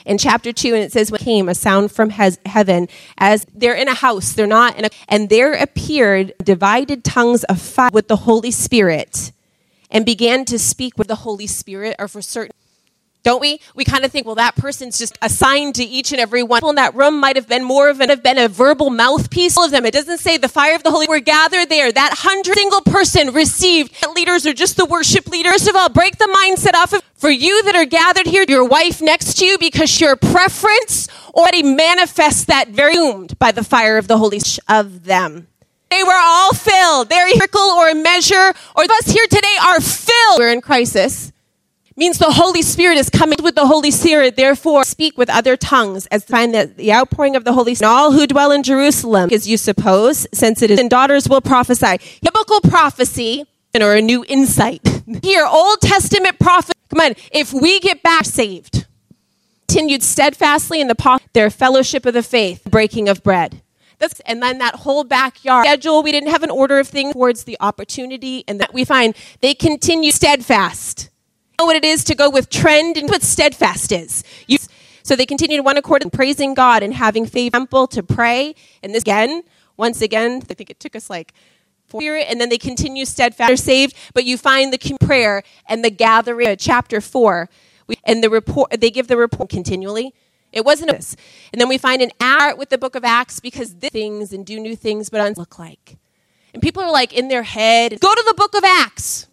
in 0.07 0.17
chapter 0.17 0.53
2 0.53 0.73
and 0.73 0.83
it 0.83 0.91
says 0.91 1.11
when 1.11 1.19
came 1.19 1.49
a 1.49 1.53
sound 1.53 1.91
from 1.91 2.09
heaven 2.11 2.87
as 3.17 3.45
they're 3.53 3.75
in 3.75 3.89
a 3.89 3.93
house 3.93 4.31
they're 4.33 4.47
not 4.47 4.77
in 4.77 4.85
a 4.85 4.89
and 5.09 5.29
there 5.29 5.53
appeared 5.53 6.33
divided 6.41 7.03
tongues 7.03 7.43
of 7.43 7.61
fire 7.61 7.89
with 7.91 8.07
the 8.07 8.15
holy 8.15 8.49
spirit 8.49 9.33
and 9.91 10.05
began 10.05 10.45
to 10.45 10.57
speak 10.57 10.97
with 10.97 11.07
the 11.07 11.15
holy 11.15 11.47
spirit 11.47 11.95
or 11.99 12.07
for 12.07 12.21
certain 12.21 12.55
don't 13.27 13.41
we? 13.41 13.59
We 13.75 13.83
kind 13.83 14.05
of 14.05 14.11
think, 14.13 14.25
well, 14.25 14.35
that 14.35 14.55
person's 14.55 14.97
just 14.97 15.17
assigned 15.21 15.75
to 15.75 15.83
each 15.83 16.13
and 16.13 16.21
every 16.21 16.43
one. 16.43 16.59
People 16.59 16.69
in 16.69 16.77
that 16.77 16.95
room 16.95 17.19
might 17.19 17.35
have 17.35 17.45
been 17.45 17.61
more 17.61 17.89
of 17.89 17.99
an, 17.99 18.07
have 18.07 18.23
been 18.23 18.37
a 18.37 18.47
verbal 18.47 18.89
mouthpiece. 18.89 19.57
All 19.57 19.65
of 19.65 19.71
them. 19.71 19.85
It 19.85 19.93
doesn't 19.93 20.19
say 20.19 20.37
the 20.37 20.47
fire 20.47 20.75
of 20.75 20.83
the 20.83 20.91
Holy 20.91 21.07
were 21.07 21.19
gathered 21.19 21.67
there. 21.67 21.91
That 21.91 22.13
hundred 22.19 22.55
single 22.55 22.79
person 22.79 23.33
received. 23.33 23.93
Leaders 24.15 24.45
are 24.45 24.53
just 24.53 24.77
the 24.77 24.85
worship 24.85 25.27
leaders. 25.27 25.51
First 25.51 25.67
of 25.67 25.75
all, 25.75 25.89
break 25.89 26.17
the 26.17 26.33
mindset 26.41 26.73
off 26.73 26.93
of 26.93 27.03
for 27.15 27.29
you 27.29 27.63
that 27.63 27.75
are 27.75 27.83
gathered 27.83 28.27
here, 28.27 28.45
your 28.47 28.63
wife 28.63 29.01
next 29.01 29.33
to 29.39 29.45
you, 29.45 29.57
because 29.57 29.99
your 29.99 30.15
preference 30.15 31.09
already 31.33 31.63
manifests 31.63 32.45
that 32.45 32.69
very 32.69 32.93
doomed 32.93 33.37
by 33.39 33.51
the 33.51 33.63
fire 33.63 33.97
of 33.97 34.07
the 34.07 34.17
Holy 34.17 34.39
of 34.69 35.03
them. 35.03 35.49
They 35.89 36.03
were 36.03 36.17
all 36.17 36.53
filled. 36.53 37.09
They're 37.09 37.27
trickle 37.35 37.59
or 37.59 37.89
a 37.89 37.95
measure, 37.95 38.53
or 38.75 38.83
us 38.83 39.07
here 39.11 39.27
today 39.29 39.55
are 39.61 39.81
filled. 39.81 40.39
We're 40.39 40.53
in 40.53 40.61
crisis 40.61 41.33
means 41.97 42.19
the 42.19 42.31
Holy 42.31 42.61
Spirit 42.61 42.97
is 42.97 43.09
coming 43.09 43.39
with 43.41 43.55
the 43.55 43.65
Holy 43.65 43.91
Spirit. 43.91 44.35
Therefore, 44.35 44.83
speak 44.83 45.17
with 45.17 45.29
other 45.29 45.57
tongues 45.57 46.05
as 46.07 46.23
find 46.23 46.53
that 46.53 46.77
the 46.77 46.93
outpouring 46.93 47.35
of 47.35 47.43
the 47.43 47.53
Holy 47.53 47.75
Spirit. 47.75 47.91
all 47.91 48.11
who 48.11 48.27
dwell 48.27 48.51
in 48.51 48.63
Jerusalem, 48.63 49.29
as 49.31 49.47
you 49.47 49.57
suppose, 49.57 50.27
since 50.33 50.61
it 50.61 50.71
is, 50.71 50.79
and 50.79 50.89
daughters 50.89 51.27
will 51.27 51.41
prophesy. 51.41 51.97
Biblical 52.21 52.61
prophecy 52.61 53.45
or 53.75 53.95
a 53.95 54.01
new 54.01 54.23
insight. 54.27 54.81
Here, 55.23 55.45
Old 55.45 55.81
Testament 55.81 56.39
prophet. 56.39 56.75
Come 56.89 57.01
on, 57.01 57.15
if 57.31 57.51
we 57.51 57.79
get 57.79 58.01
back 58.01 58.25
saved, 58.25 58.85
continued 59.67 60.03
steadfastly 60.03 60.79
in 60.79 60.87
the 60.87 61.19
their 61.33 61.49
fellowship 61.49 62.05
of 62.05 62.13
the 62.13 62.23
faith, 62.23 62.63
breaking 62.69 63.09
of 63.09 63.23
bread. 63.23 63.61
That's, 63.99 64.19
and 64.21 64.41
then 64.43 64.59
that 64.59 64.75
whole 64.75 65.03
backyard 65.03 65.65
schedule, 65.65 66.03
we 66.03 66.11
didn't 66.11 66.29
have 66.29 66.43
an 66.43 66.51
order 66.51 66.79
of 66.79 66.87
things 66.87 67.13
towards 67.13 67.45
the 67.45 67.57
opportunity, 67.59 68.43
and 68.47 68.59
that 68.59 68.73
we 68.73 68.85
find 68.85 69.15
they 69.41 69.53
continue 69.53 70.11
steadfast 70.11 71.09
know 71.59 71.65
what 71.65 71.75
it 71.75 71.83
is 71.83 72.03
to 72.03 72.13
go 72.13 72.29
with 72.29 72.51
trend 72.51 72.97
and 72.97 73.09
what 73.09 73.23
steadfast 73.23 73.91
is. 73.91 74.23
You, 74.45 74.59
so 75.01 75.15
they 75.15 75.25
continue 75.25 75.57
to 75.57 75.63
one 75.63 75.75
accord 75.75 76.03
in 76.03 76.11
praising 76.11 76.53
God 76.53 76.83
and 76.83 76.93
having 76.93 77.25
faith 77.25 77.53
temple 77.53 77.87
to 77.87 78.03
pray. 78.03 78.53
And 78.83 78.93
this 78.93 79.01
again, 79.01 79.41
once 79.75 80.03
again, 80.03 80.43
I 80.51 80.53
think 80.53 80.69
it 80.69 80.79
took 80.79 80.95
us 80.95 81.09
like 81.09 81.33
four 81.87 82.03
years, 82.03 82.25
and 82.27 82.39
then 82.39 82.49
they 82.49 82.59
continue 82.59 83.05
steadfast. 83.05 83.47
They're 83.47 83.57
saved, 83.57 83.95
but 84.13 84.23
you 84.23 84.37
find 84.37 84.71
the 84.71 84.97
prayer 84.99 85.41
and 85.67 85.83
the 85.83 85.89
gathering, 85.89 86.47
uh, 86.47 86.55
chapter 86.55 87.01
four, 87.01 87.49
we, 87.87 87.97
and 88.03 88.23
the 88.23 88.29
report. 88.29 88.79
They 88.79 88.91
give 88.91 89.07
the 89.07 89.17
report 89.17 89.49
continually. 89.49 90.13
It 90.51 90.63
wasn't 90.63 90.91
this, 90.91 91.15
and 91.51 91.59
then 91.59 91.69
we 91.69 91.79
find 91.79 92.03
an 92.03 92.11
art 92.21 92.57
with 92.59 92.69
the 92.69 92.77
book 92.77 92.95
of 92.95 93.03
Acts 93.03 93.39
because 93.39 93.71
things 93.71 94.31
and 94.31 94.45
do 94.45 94.59
new 94.59 94.75
things, 94.75 95.09
but 95.09 95.21
on 95.21 95.33
look 95.33 95.57
like. 95.57 95.97
And 96.53 96.61
people 96.61 96.83
are 96.83 96.91
like 96.91 97.13
in 97.13 97.29
their 97.29 97.43
head, 97.43 97.99
go 97.99 98.13
to 98.13 98.23
the 98.27 98.33
book 98.35 98.55
of 98.55 98.63
Acts 98.63 99.27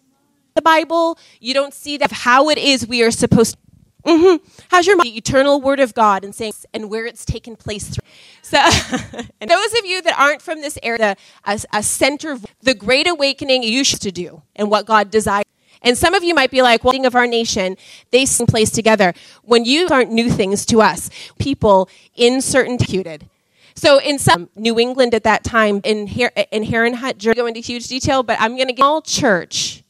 the 0.55 0.61
Bible, 0.61 1.19
you 1.39 1.53
don't 1.53 1.73
see 1.73 1.97
that 1.97 2.11
how 2.11 2.49
it 2.49 2.57
is 2.57 2.87
we 2.87 3.03
are 3.03 3.11
supposed 3.11 3.55
to. 3.55 3.59
Mm-hmm. 4.05 4.63
How's 4.69 4.85
your 4.85 4.97
the 4.97 5.17
eternal 5.17 5.59
word 5.59 5.79
of 5.79 5.95
God 5.95 6.23
and 6.23 6.33
saying 6.33 6.53
and 6.73 6.89
where 6.91 7.07
it's 7.07 7.25
taken 7.25 7.55
place 7.55 7.89
through. 7.89 8.07
So, 8.43 8.57
and 9.41 9.49
those 9.49 9.73
of 9.79 9.85
you 9.85 10.01
that 10.03 10.17
aren't 10.17 10.43
from 10.43 10.61
this 10.61 10.77
area, 10.83 11.15
a, 11.43 11.59
a 11.73 11.81
center, 11.81 12.37
the 12.61 12.75
great 12.75 13.07
awakening 13.07 13.63
you 13.63 13.83
should 13.83 14.01
to 14.01 14.11
do 14.11 14.43
and 14.55 14.69
what 14.69 14.85
God 14.85 15.09
desires. 15.09 15.45
And 15.81 15.97
some 15.97 16.13
of 16.13 16.23
you 16.23 16.33
might 16.35 16.51
be 16.51 16.61
like, 16.61 16.83
well, 16.83 17.05
of 17.05 17.15
our 17.15 17.27
nation, 17.27 17.77
they 18.11 18.25
sing 18.25 18.47
place 18.47 18.69
together. 18.69 19.13
When 19.43 19.65
you 19.65 19.87
aren't 19.89 20.11
new 20.11 20.29
things 20.29 20.65
to 20.67 20.81
us, 20.81 21.09
people 21.39 21.89
in 22.15 22.41
certain 22.41 22.75
executed. 22.75 23.27
So 23.75 23.99
in 23.99 24.19
some 24.19 24.49
New 24.55 24.79
England 24.79 25.13
at 25.13 25.23
that 25.23 25.43
time, 25.43 25.81
in, 25.83 26.07
Here 26.07 26.31
in 26.51 26.63
Herrnhut, 26.63 27.35
go 27.35 27.45
into 27.45 27.59
huge 27.59 27.87
detail, 27.87 28.23
but 28.23 28.39
I'm 28.39 28.55
going 28.55 28.67
to 28.67 28.73
get 28.73 28.83
all 28.83 29.01
church 29.01 29.83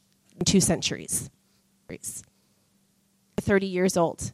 two 0.44 0.60
centuries. 0.60 1.30
30 3.40 3.66
years 3.66 3.96
old 3.96 4.32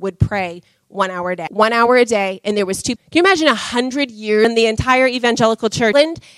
would 0.00 0.18
pray 0.18 0.62
one 0.88 1.10
hour 1.10 1.30
a 1.30 1.36
day. 1.36 1.48
One 1.50 1.72
hour 1.72 1.96
a 1.96 2.04
day, 2.04 2.40
and 2.44 2.56
there 2.56 2.66
was 2.66 2.82
two. 2.82 2.96
Can 2.96 3.04
you 3.12 3.20
imagine 3.22 3.46
a 3.46 3.54
hundred 3.54 4.10
years 4.10 4.46
in 4.46 4.54
the 4.54 4.66
entire 4.66 5.06
evangelical 5.06 5.68
church? 5.68 5.94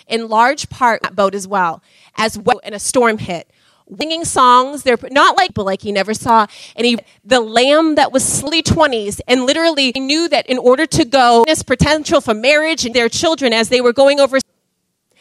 In 0.09 0.29
large 0.29 0.69
part, 0.69 1.03
that 1.03 1.15
boat 1.15 1.35
as 1.35 1.47
well, 1.47 1.83
as 2.17 2.39
well, 2.39 2.61
and 2.65 2.75
a 2.75 2.79
storm 2.79 3.19
hit. 3.19 3.51
Singing 3.99 4.25
songs, 4.25 4.85
they're 4.85 4.99
not 5.11 5.37
like, 5.37 5.53
but 5.53 5.67
like 5.67 5.83
he 5.83 5.91
never 5.91 6.15
saw. 6.15 6.47
He, 6.77 6.97
the 7.25 7.41
lamb 7.41 7.97
that 7.97 8.13
was 8.13 8.25
slowly 8.25 8.63
20s, 8.63 9.21
and 9.27 9.47
literally 9.47 9.93
knew 9.93 10.29
that 10.29 10.47
in 10.47 10.59
order 10.59 10.87
to 10.87 11.05
go, 11.05 11.45
this 11.47 11.63
potential 11.63 12.21
for 12.21 12.35
marriage 12.35 12.85
and 12.87 12.95
their 12.95 13.09
children 13.09 13.53
as 13.53 13.69
they 13.69 13.81
were 13.81 13.93
going 13.93 14.21
over 14.21 14.39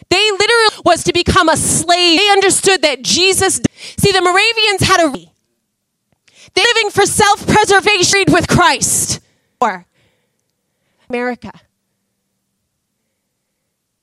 they 0.10 0.32
literally 0.32 0.82
was 0.86 1.04
to 1.04 1.13
become 1.13 1.50
a 1.50 1.58
slave. 1.58 2.20
They 2.20 2.30
understood 2.30 2.82
that 2.82 3.01
Jesus, 3.04 3.62
see, 3.98 4.12
the 4.12 4.22
Moravians 4.22 4.82
had 4.82 5.01
a, 5.01 5.12
they 6.54 6.63
living 6.75 6.89
for 6.89 7.06
self-preservation 7.06 8.25
with 8.30 8.48
Christ. 8.48 9.20
Or 9.62 9.86
America. 11.10 11.51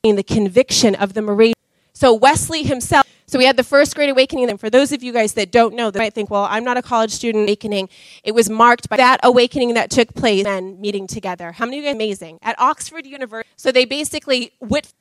The 0.05 0.23
conviction 0.23 0.95
of 0.95 1.15
the 1.15 1.23
Moravian. 1.23 1.55
So 1.93 2.15
Wesley 2.15 2.63
himself. 2.63 3.05
So 3.27 3.39
we 3.39 3.45
had 3.45 3.57
the 3.57 3.65
first 3.65 3.97
Great 3.97 4.09
Awakening. 4.09 4.49
And 4.49 4.61
for 4.61 4.71
those 4.71 4.93
of 4.93 5.03
you 5.03 5.13
guys 5.13 5.33
that 5.33 5.51
don't 5.51 5.75
know, 5.75 5.91
that 5.91 5.99
might 5.99 6.15
think, 6.15 6.31
well, 6.31 6.47
I'm 6.49 6.63
not 6.63 6.77
a 6.77 6.83
college 6.83 7.11
student. 7.11 7.49
Awakening. 7.49 7.89
It 8.23 8.33
was 8.33 8.49
marked 8.49 8.89
by 8.89 8.99
that 8.99 9.19
awakening 9.25 9.75
that 9.75 9.91
took 9.91 10.15
place 10.15 10.47
and 10.47 10.79
meeting 10.79 11.09
together. 11.09 11.51
How 11.51 11.65
many 11.65 11.79
of 11.79 11.85
you 11.85 11.89
guys 11.89 11.97
amazing 11.97 12.39
at 12.43 12.57
Oxford 12.61 13.05
University? 13.05 13.51
So 13.57 13.73
they 13.73 13.85
basically 13.85 14.53
Whit, 14.61 14.93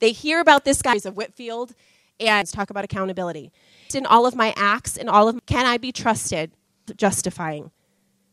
they 0.00 0.12
hear 0.12 0.40
about 0.40 0.64
this 0.64 0.82
guy 0.82 0.96
of 1.04 1.16
Whitefield 1.16 1.74
and 2.18 2.46
talk 2.48 2.70
about 2.70 2.84
accountability. 2.84 3.52
In 3.94 4.06
all 4.06 4.26
of 4.26 4.34
my 4.34 4.52
acts 4.56 4.96
and 4.96 5.08
all 5.08 5.28
of 5.28 5.36
my, 5.36 5.40
can 5.46 5.66
I 5.66 5.78
be 5.78 5.92
trusted? 5.92 6.52
Justifying. 6.96 7.70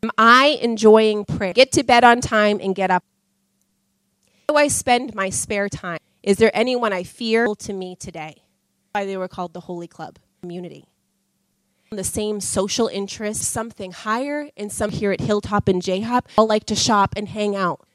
Am 0.04 0.12
I 0.18 0.60
enjoying 0.62 1.26
prayer? 1.26 1.54
Get 1.54 1.72
to 1.74 1.84
bed 1.84 2.04
on 2.04 2.22
time 2.22 2.60
and 2.62 2.76
get 2.76 2.92
up. 2.92 3.04
How 4.48 4.56
do 4.56 4.58
I 4.58 4.68
spend 4.68 5.16
my 5.16 5.30
spare 5.30 5.70
time? 5.70 6.00
Is 6.24 6.38
there 6.38 6.52
anyone 6.54 6.94
I 6.94 7.04
fear 7.04 7.48
to 7.60 7.74
me 7.74 7.96
today? 7.96 8.44
Why 8.94 9.06
they 9.06 9.18
were 9.18 9.28
called 9.28 9.54
the 9.54 9.62
Holy 9.62 9.88
Club 9.88 10.20
community. 10.42 10.86
The 11.92 12.04
same 12.04 12.42
social 12.42 12.88
interests, 12.88 13.48
something 13.48 13.92
higher, 13.92 14.50
and 14.58 14.72
some 14.72 14.92
here 14.92 15.12
at 15.12 15.22
Hilltop 15.22 15.68
and 15.68 15.82
J-Hop 15.82 16.28
all 16.38 16.48
like 16.48 16.66
to 16.66 16.76
shop 16.76 17.14
and 17.16 17.30
hang 17.30 17.56
out. 17.56 17.87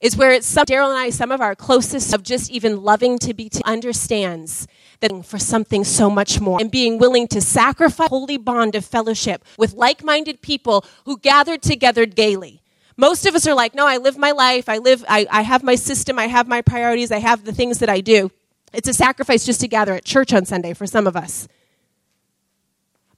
Is 0.00 0.16
where 0.16 0.30
it's 0.32 0.46
some 0.46 0.66
Daryl 0.66 0.90
and 0.90 0.98
I, 0.98 1.10
some 1.10 1.32
of 1.32 1.40
our 1.40 1.54
closest 1.54 2.12
of 2.12 2.22
just 2.22 2.50
even 2.50 2.82
loving 2.82 3.18
to 3.20 3.32
be 3.32 3.48
to 3.48 3.66
understands 3.66 4.68
that 5.00 5.24
for 5.24 5.38
something 5.38 5.84
so 5.84 6.10
much 6.10 6.40
more 6.40 6.60
and 6.60 6.70
being 6.70 6.98
willing 6.98 7.26
to 7.28 7.40
sacrifice 7.40 8.08
holy 8.08 8.36
bond 8.36 8.74
of 8.74 8.84
fellowship 8.84 9.44
with 9.56 9.72
like-minded 9.72 10.42
people 10.42 10.84
who 11.06 11.18
gathered 11.18 11.62
together 11.62 12.06
gaily 12.06 12.62
most 12.96 13.26
of 13.26 13.34
us 13.34 13.46
are 13.46 13.54
like, 13.54 13.74
no, 13.74 13.86
I 13.86 13.98
live 13.98 14.16
my 14.16 14.32
life. 14.32 14.68
I 14.68 14.78
live, 14.78 15.04
I, 15.08 15.26
I 15.30 15.42
have 15.42 15.62
my 15.62 15.74
system. 15.74 16.18
I 16.18 16.26
have 16.28 16.48
my 16.48 16.62
priorities. 16.62 17.12
I 17.12 17.18
have 17.18 17.44
the 17.44 17.52
things 17.52 17.78
that 17.80 17.90
I 17.90 18.00
do. 18.00 18.30
It's 18.72 18.88
a 18.88 18.94
sacrifice 18.94 19.44
just 19.44 19.60
to 19.60 19.68
gather 19.68 19.92
at 19.92 20.04
church 20.04 20.32
on 20.32 20.46
Sunday 20.46 20.72
for 20.72 20.86
some 20.86 21.06
of 21.06 21.16
us. 21.16 21.46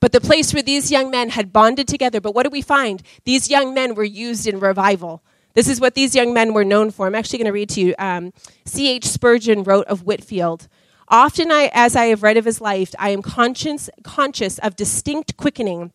But 0.01 0.13
the 0.13 0.21
place 0.21 0.53
where 0.53 0.63
these 0.63 0.91
young 0.91 1.11
men 1.11 1.31
had 1.31 1.53
bonded 1.53 1.89
together, 1.89 2.21
but 2.21 2.35
what 2.35 2.45
do 2.45 2.51
we 2.51 2.63
find? 2.63 3.03
These 3.25 3.51
young 3.51 3.75
men 3.75 3.95
were 3.95 4.05
used 4.05 4.47
in 4.47 4.61
revival. 4.61 5.23
This 5.59 5.67
is 5.67 5.81
what 5.81 5.97
these 5.97 6.15
young 6.15 6.33
men 6.33 6.55
were 6.55 6.65
known 6.65 6.93
for. 6.93 7.09
I'm 7.09 7.17
actually 7.17 7.41
going 7.41 7.47
to 7.47 7.53
read 7.53 7.69
to 7.71 7.81
you. 7.81 7.93
Um, 7.99 8.33
C.H. 8.65 9.05
Spurgeon 9.05 9.65
wrote 9.65 9.89
of 9.89 10.05
Whitefield 10.05 10.69
Often, 11.09 11.51
I, 11.51 11.69
as 11.75 11.97
I 11.97 12.05
have 12.05 12.23
read 12.23 12.37
of 12.37 12.45
his 12.45 12.61
life, 12.61 12.95
I 12.97 13.09
am 13.09 13.23
conscious, 13.23 13.91
conscious 14.05 14.59
of 14.59 14.77
distinct 14.77 15.37
quickening 15.37 15.93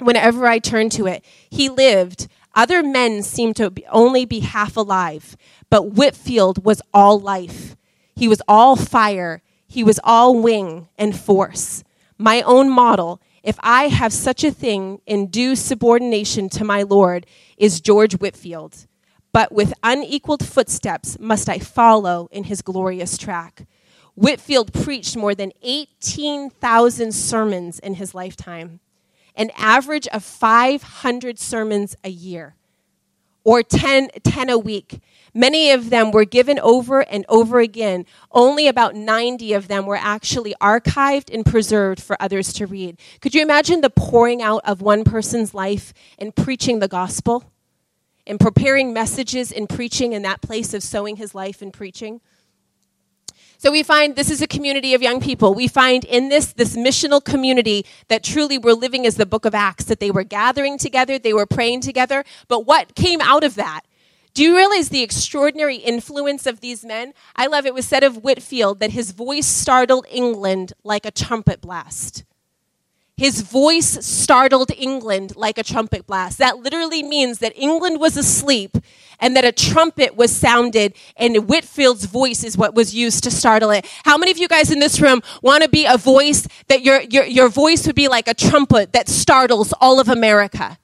whenever 0.00 0.48
I 0.48 0.58
turn 0.58 0.88
to 0.90 1.06
it. 1.06 1.24
He 1.48 1.68
lived 1.68 2.26
other 2.56 2.82
men 2.82 3.22
seemed 3.22 3.54
to 3.54 3.72
only 3.88 4.24
be 4.24 4.40
half 4.40 4.76
alive, 4.76 5.36
but 5.70 5.92
Whitefield 5.92 6.64
was 6.64 6.82
all 6.92 7.20
life. 7.20 7.76
He 8.16 8.26
was 8.26 8.42
all 8.48 8.74
fire. 8.74 9.42
He 9.68 9.84
was 9.84 10.00
all 10.02 10.42
wing 10.42 10.88
and 10.98 11.16
force. 11.16 11.84
My 12.18 12.42
own 12.42 12.68
model, 12.68 13.22
if 13.44 13.60
I 13.60 13.86
have 13.86 14.12
such 14.12 14.42
a 14.42 14.50
thing 14.50 15.00
in 15.06 15.28
due 15.28 15.54
subordination 15.54 16.48
to 16.48 16.64
my 16.64 16.82
Lord, 16.82 17.26
is 17.56 17.80
George 17.80 18.14
Whitefield. 18.14 18.88
But 19.34 19.50
with 19.50 19.74
unequaled 19.82 20.46
footsteps 20.46 21.18
must 21.18 21.48
I 21.48 21.58
follow 21.58 22.28
in 22.30 22.44
his 22.44 22.62
glorious 22.62 23.18
track. 23.18 23.66
Whitefield 24.14 24.72
preached 24.72 25.16
more 25.16 25.34
than 25.34 25.50
18,000 25.60 27.12
sermons 27.12 27.80
in 27.80 27.94
his 27.94 28.14
lifetime 28.14 28.78
an 29.36 29.50
average 29.56 30.06
of 30.08 30.22
500 30.22 31.40
sermons 31.40 31.96
a 32.04 32.10
year 32.10 32.54
or 33.42 33.64
10, 33.64 34.10
10 34.22 34.48
a 34.48 34.56
week. 34.56 35.00
Many 35.34 35.72
of 35.72 35.90
them 35.90 36.12
were 36.12 36.24
given 36.24 36.60
over 36.60 37.00
and 37.00 37.26
over 37.28 37.58
again. 37.58 38.06
Only 38.30 38.68
about 38.68 38.94
90 38.94 39.52
of 39.54 39.66
them 39.66 39.84
were 39.86 39.98
actually 40.00 40.54
archived 40.60 41.34
and 41.34 41.44
preserved 41.44 42.00
for 42.00 42.16
others 42.22 42.52
to 42.52 42.66
read. 42.66 43.00
Could 43.20 43.34
you 43.34 43.42
imagine 43.42 43.80
the 43.80 43.90
pouring 43.90 44.40
out 44.40 44.62
of 44.64 44.80
one 44.80 45.02
person's 45.02 45.52
life 45.52 45.92
and 46.20 46.36
preaching 46.36 46.78
the 46.78 46.86
gospel? 46.86 47.50
And 48.26 48.40
preparing 48.40 48.92
messages 48.92 49.52
and 49.52 49.68
preaching 49.68 50.12
in 50.12 50.22
that 50.22 50.40
place 50.40 50.72
of 50.72 50.82
sowing 50.82 51.16
his 51.16 51.34
life 51.34 51.60
in 51.60 51.70
preaching? 51.70 52.20
So 53.58 53.70
we 53.70 53.82
find 53.82 54.16
this 54.16 54.30
is 54.30 54.42
a 54.42 54.46
community 54.46 54.92
of 54.94 55.02
young 55.02 55.20
people. 55.20 55.54
We 55.54 55.68
find 55.68 56.04
in 56.04 56.28
this, 56.28 56.52
this 56.52 56.76
missional 56.76 57.24
community 57.24 57.86
that 58.08 58.22
truly 58.22 58.58
were 58.58 58.74
living 58.74 59.06
as 59.06 59.16
the 59.16 59.26
book 59.26 59.44
of 59.44 59.54
Acts, 59.54 59.84
that 59.84 60.00
they 60.00 60.10
were 60.10 60.24
gathering 60.24 60.76
together, 60.76 61.18
they 61.18 61.32
were 61.32 61.46
praying 61.46 61.80
together. 61.80 62.24
But 62.48 62.66
what 62.66 62.94
came 62.94 63.20
out 63.20 63.44
of 63.44 63.54
that? 63.54 63.82
Do 64.34 64.42
you 64.42 64.56
realize 64.56 64.88
the 64.88 65.02
extraordinary 65.02 65.76
influence 65.76 66.44
of 66.44 66.60
these 66.60 66.84
men? 66.84 67.14
I 67.36 67.46
love 67.46 67.66
it 67.66 67.72
was 67.72 67.86
said 67.86 68.02
of 68.02 68.16
Whitefield 68.16 68.80
that 68.80 68.90
his 68.90 69.12
voice 69.12 69.46
startled 69.46 70.06
England 70.10 70.72
like 70.82 71.06
a 71.06 71.12
trumpet 71.12 71.60
blast. 71.60 72.24
His 73.16 73.42
voice 73.42 74.04
startled 74.04 74.72
England 74.76 75.36
like 75.36 75.56
a 75.56 75.62
trumpet 75.62 76.04
blast. 76.06 76.38
That 76.38 76.58
literally 76.58 77.02
means 77.02 77.38
that 77.38 77.52
England 77.56 78.00
was 78.00 78.16
asleep 78.16 78.76
and 79.20 79.36
that 79.36 79.44
a 79.44 79.52
trumpet 79.52 80.16
was 80.16 80.34
sounded 80.34 80.94
and 81.16 81.48
Whitefield's 81.48 82.06
voice 82.06 82.42
is 82.42 82.58
what 82.58 82.74
was 82.74 82.92
used 82.92 83.22
to 83.22 83.30
startle 83.30 83.70
it. 83.70 83.86
How 84.04 84.18
many 84.18 84.32
of 84.32 84.38
you 84.38 84.48
guys 84.48 84.72
in 84.72 84.80
this 84.80 85.00
room 85.00 85.22
want 85.42 85.62
to 85.62 85.68
be 85.68 85.86
a 85.86 85.96
voice 85.96 86.48
that 86.66 86.82
your, 86.82 87.02
your, 87.02 87.24
your 87.24 87.48
voice 87.48 87.86
would 87.86 87.94
be 87.94 88.08
like 88.08 88.26
a 88.26 88.34
trumpet 88.34 88.92
that 88.92 89.08
startles 89.08 89.72
all 89.80 90.00
of 90.00 90.08
America? 90.08 90.78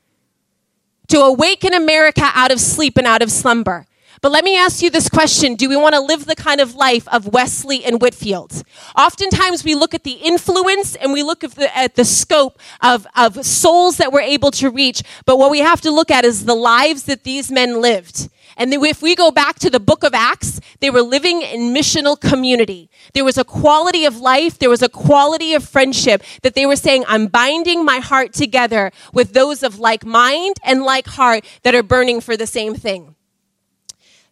To 1.09 1.23
awaken 1.23 1.75
America 1.75 2.31
out 2.35 2.53
of 2.53 2.61
sleep 2.61 2.97
and 2.97 3.09
out 3.09 3.23
of 3.23 3.33
slumber. 3.33 3.87
But 4.23 4.33
let 4.33 4.45
me 4.45 4.55
ask 4.55 4.83
you 4.83 4.91
this 4.91 5.09
question 5.09 5.55
Do 5.55 5.69
we 5.69 5.77
want 5.77 5.95
to 5.95 6.01
live 6.01 6.27
the 6.27 6.37
kind 6.37 6.61
of 6.61 6.75
life 6.75 7.09
of 7.09 7.29
Wesley 7.29 7.85
and 7.85 8.03
Whitefield? 8.03 8.63
Oftentimes 8.95 9.65
we 9.65 9.75
look 9.75 9.95
at 9.95 10.05
the 10.05 10.13
influence 10.13 10.95
and 10.95 11.13
we 11.13 11.23
look 11.23 11.43
at 11.43 11.53
the, 11.53 11.75
at 11.77 11.95
the 11.95 12.05
scope 12.05 12.59
of, 12.83 13.07
of 13.17 13.45
souls 13.47 13.97
that 13.97 14.13
we're 14.13 14.21
able 14.21 14.51
to 14.53 14.69
reach. 14.69 15.03
But 15.25 15.39
what 15.39 15.51
we 15.51 15.61
have 15.61 15.81
to 15.83 15.91
look 15.91 16.11
at 16.11 16.27
is 16.27 16.45
the 16.45 16.55
lives 16.55 17.05
that 17.05 17.25
these 17.25 17.51
men 17.51 17.81
lived. 17.81 18.29
And 18.59 18.75
if 18.75 19.01
we 19.01 19.15
go 19.15 19.31
back 19.31 19.59
to 19.61 19.71
the 19.71 19.81
book 19.81 20.05
of 20.05 20.13
Acts, 20.13 20.61
they 20.81 20.91
were 20.91 21.01
living 21.01 21.41
in 21.41 21.73
missional 21.73 22.21
community. 22.21 22.91
There 23.15 23.25
was 23.25 23.39
a 23.39 23.45
quality 23.45 24.05
of 24.05 24.19
life, 24.19 24.59
there 24.59 24.69
was 24.69 24.83
a 24.83 24.89
quality 24.91 25.55
of 25.55 25.67
friendship 25.67 26.23
that 26.43 26.55
they 26.55 26.67
were 26.67 26.77
saying, 26.77 27.05
I'm 27.09 27.29
binding 27.29 27.87
my 27.87 28.01
heart 28.01 28.35
together 28.35 28.93
with 29.15 29.33
those 29.33 29.63
of 29.63 29.79
like 29.79 30.05
mind 30.05 30.57
and 30.63 30.83
like 30.83 31.07
heart 31.07 31.47
that 31.63 31.75
are 31.75 31.83
burning 31.83 32.21
for 32.21 32.37
the 32.37 32.47
same 32.47 32.75
thing. 32.75 33.15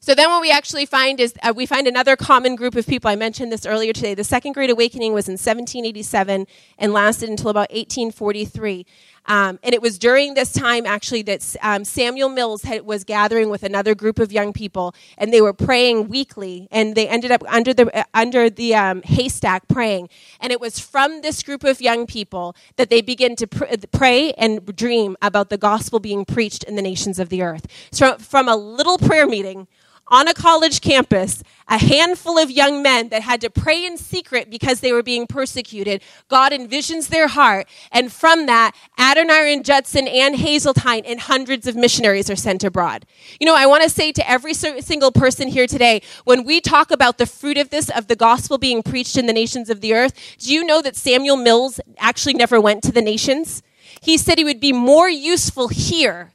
So 0.08 0.14
then 0.14 0.30
what 0.30 0.40
we 0.40 0.50
actually 0.50 0.86
find 0.86 1.20
is 1.20 1.34
uh, 1.42 1.52
we 1.54 1.66
find 1.66 1.86
another 1.86 2.16
common 2.16 2.56
group 2.56 2.76
of 2.76 2.86
people. 2.86 3.10
I 3.10 3.14
mentioned 3.14 3.52
this 3.52 3.66
earlier 3.66 3.92
today. 3.92 4.14
The 4.14 4.24
Second 4.24 4.52
Great 4.52 4.70
Awakening 4.70 5.12
was 5.12 5.28
in 5.28 5.32
1787 5.32 6.46
and 6.78 6.92
lasted 6.94 7.28
until 7.28 7.50
about 7.50 7.70
1843. 7.72 8.86
Um, 9.26 9.58
and 9.62 9.74
it 9.74 9.82
was 9.82 9.98
during 9.98 10.32
this 10.32 10.50
time, 10.50 10.86
actually, 10.86 11.20
that 11.24 11.56
um, 11.60 11.84
Samuel 11.84 12.30
Mills 12.30 12.62
had, 12.62 12.86
was 12.86 13.04
gathering 13.04 13.50
with 13.50 13.62
another 13.62 13.94
group 13.94 14.18
of 14.18 14.32
young 14.32 14.54
people, 14.54 14.94
and 15.18 15.30
they 15.30 15.42
were 15.42 15.52
praying 15.52 16.08
weekly. 16.08 16.68
And 16.70 16.94
they 16.94 17.06
ended 17.06 17.30
up 17.30 17.42
under 17.46 17.74
the 17.74 17.94
uh, 17.94 18.04
under 18.14 18.48
the 18.48 18.74
um, 18.76 19.02
haystack 19.02 19.68
praying. 19.68 20.08
And 20.40 20.54
it 20.54 20.58
was 20.58 20.80
from 20.80 21.20
this 21.20 21.42
group 21.42 21.64
of 21.64 21.82
young 21.82 22.06
people 22.06 22.56
that 22.76 22.88
they 22.88 23.02
began 23.02 23.36
to 23.36 23.46
pr- 23.46 23.66
pray 23.92 24.32
and 24.38 24.64
dream 24.74 25.18
about 25.20 25.50
the 25.50 25.58
gospel 25.58 26.00
being 26.00 26.24
preached 26.24 26.64
in 26.64 26.76
the 26.76 26.82
nations 26.82 27.18
of 27.18 27.28
the 27.28 27.42
earth. 27.42 27.66
So 27.92 28.16
from 28.16 28.48
a 28.48 28.56
little 28.56 28.96
prayer 28.96 29.26
meeting 29.26 29.68
on 30.08 30.28
a 30.28 30.34
college 30.34 30.80
campus, 30.80 31.42
a 31.68 31.78
handful 31.78 32.38
of 32.38 32.50
young 32.50 32.82
men 32.82 33.10
that 33.10 33.22
had 33.22 33.40
to 33.42 33.50
pray 33.50 33.84
in 33.84 33.96
secret 33.96 34.50
because 34.50 34.80
they 34.80 34.92
were 34.92 35.02
being 35.02 35.26
persecuted. 35.26 36.02
God 36.28 36.52
envisions 36.52 37.08
their 37.08 37.28
heart. 37.28 37.68
And 37.92 38.10
from 38.10 38.46
that, 38.46 38.74
Adoniram 38.98 39.62
Judson 39.62 40.08
and 40.08 40.36
Hasseltine 40.36 41.02
and 41.04 41.20
hundreds 41.20 41.66
of 41.66 41.76
missionaries 41.76 42.30
are 42.30 42.36
sent 42.36 42.64
abroad. 42.64 43.04
You 43.38 43.46
know, 43.46 43.54
I 43.54 43.66
want 43.66 43.82
to 43.82 43.90
say 43.90 44.12
to 44.12 44.28
every 44.28 44.54
single 44.54 45.12
person 45.12 45.48
here 45.48 45.66
today, 45.66 46.02
when 46.24 46.44
we 46.44 46.60
talk 46.60 46.90
about 46.90 47.18
the 47.18 47.26
fruit 47.26 47.58
of 47.58 47.70
this, 47.70 47.90
of 47.90 48.06
the 48.06 48.16
gospel 48.16 48.56
being 48.56 48.82
preached 48.82 49.16
in 49.16 49.26
the 49.26 49.32
nations 49.32 49.68
of 49.68 49.80
the 49.80 49.92
earth, 49.92 50.14
do 50.38 50.52
you 50.52 50.64
know 50.64 50.80
that 50.82 50.96
Samuel 50.96 51.36
Mills 51.36 51.80
actually 51.98 52.34
never 52.34 52.60
went 52.60 52.82
to 52.84 52.92
the 52.92 53.02
nations? 53.02 53.62
He 54.00 54.16
said 54.16 54.38
he 54.38 54.44
would 54.44 54.60
be 54.60 54.72
more 54.72 55.08
useful 55.08 55.68
here 55.68 56.32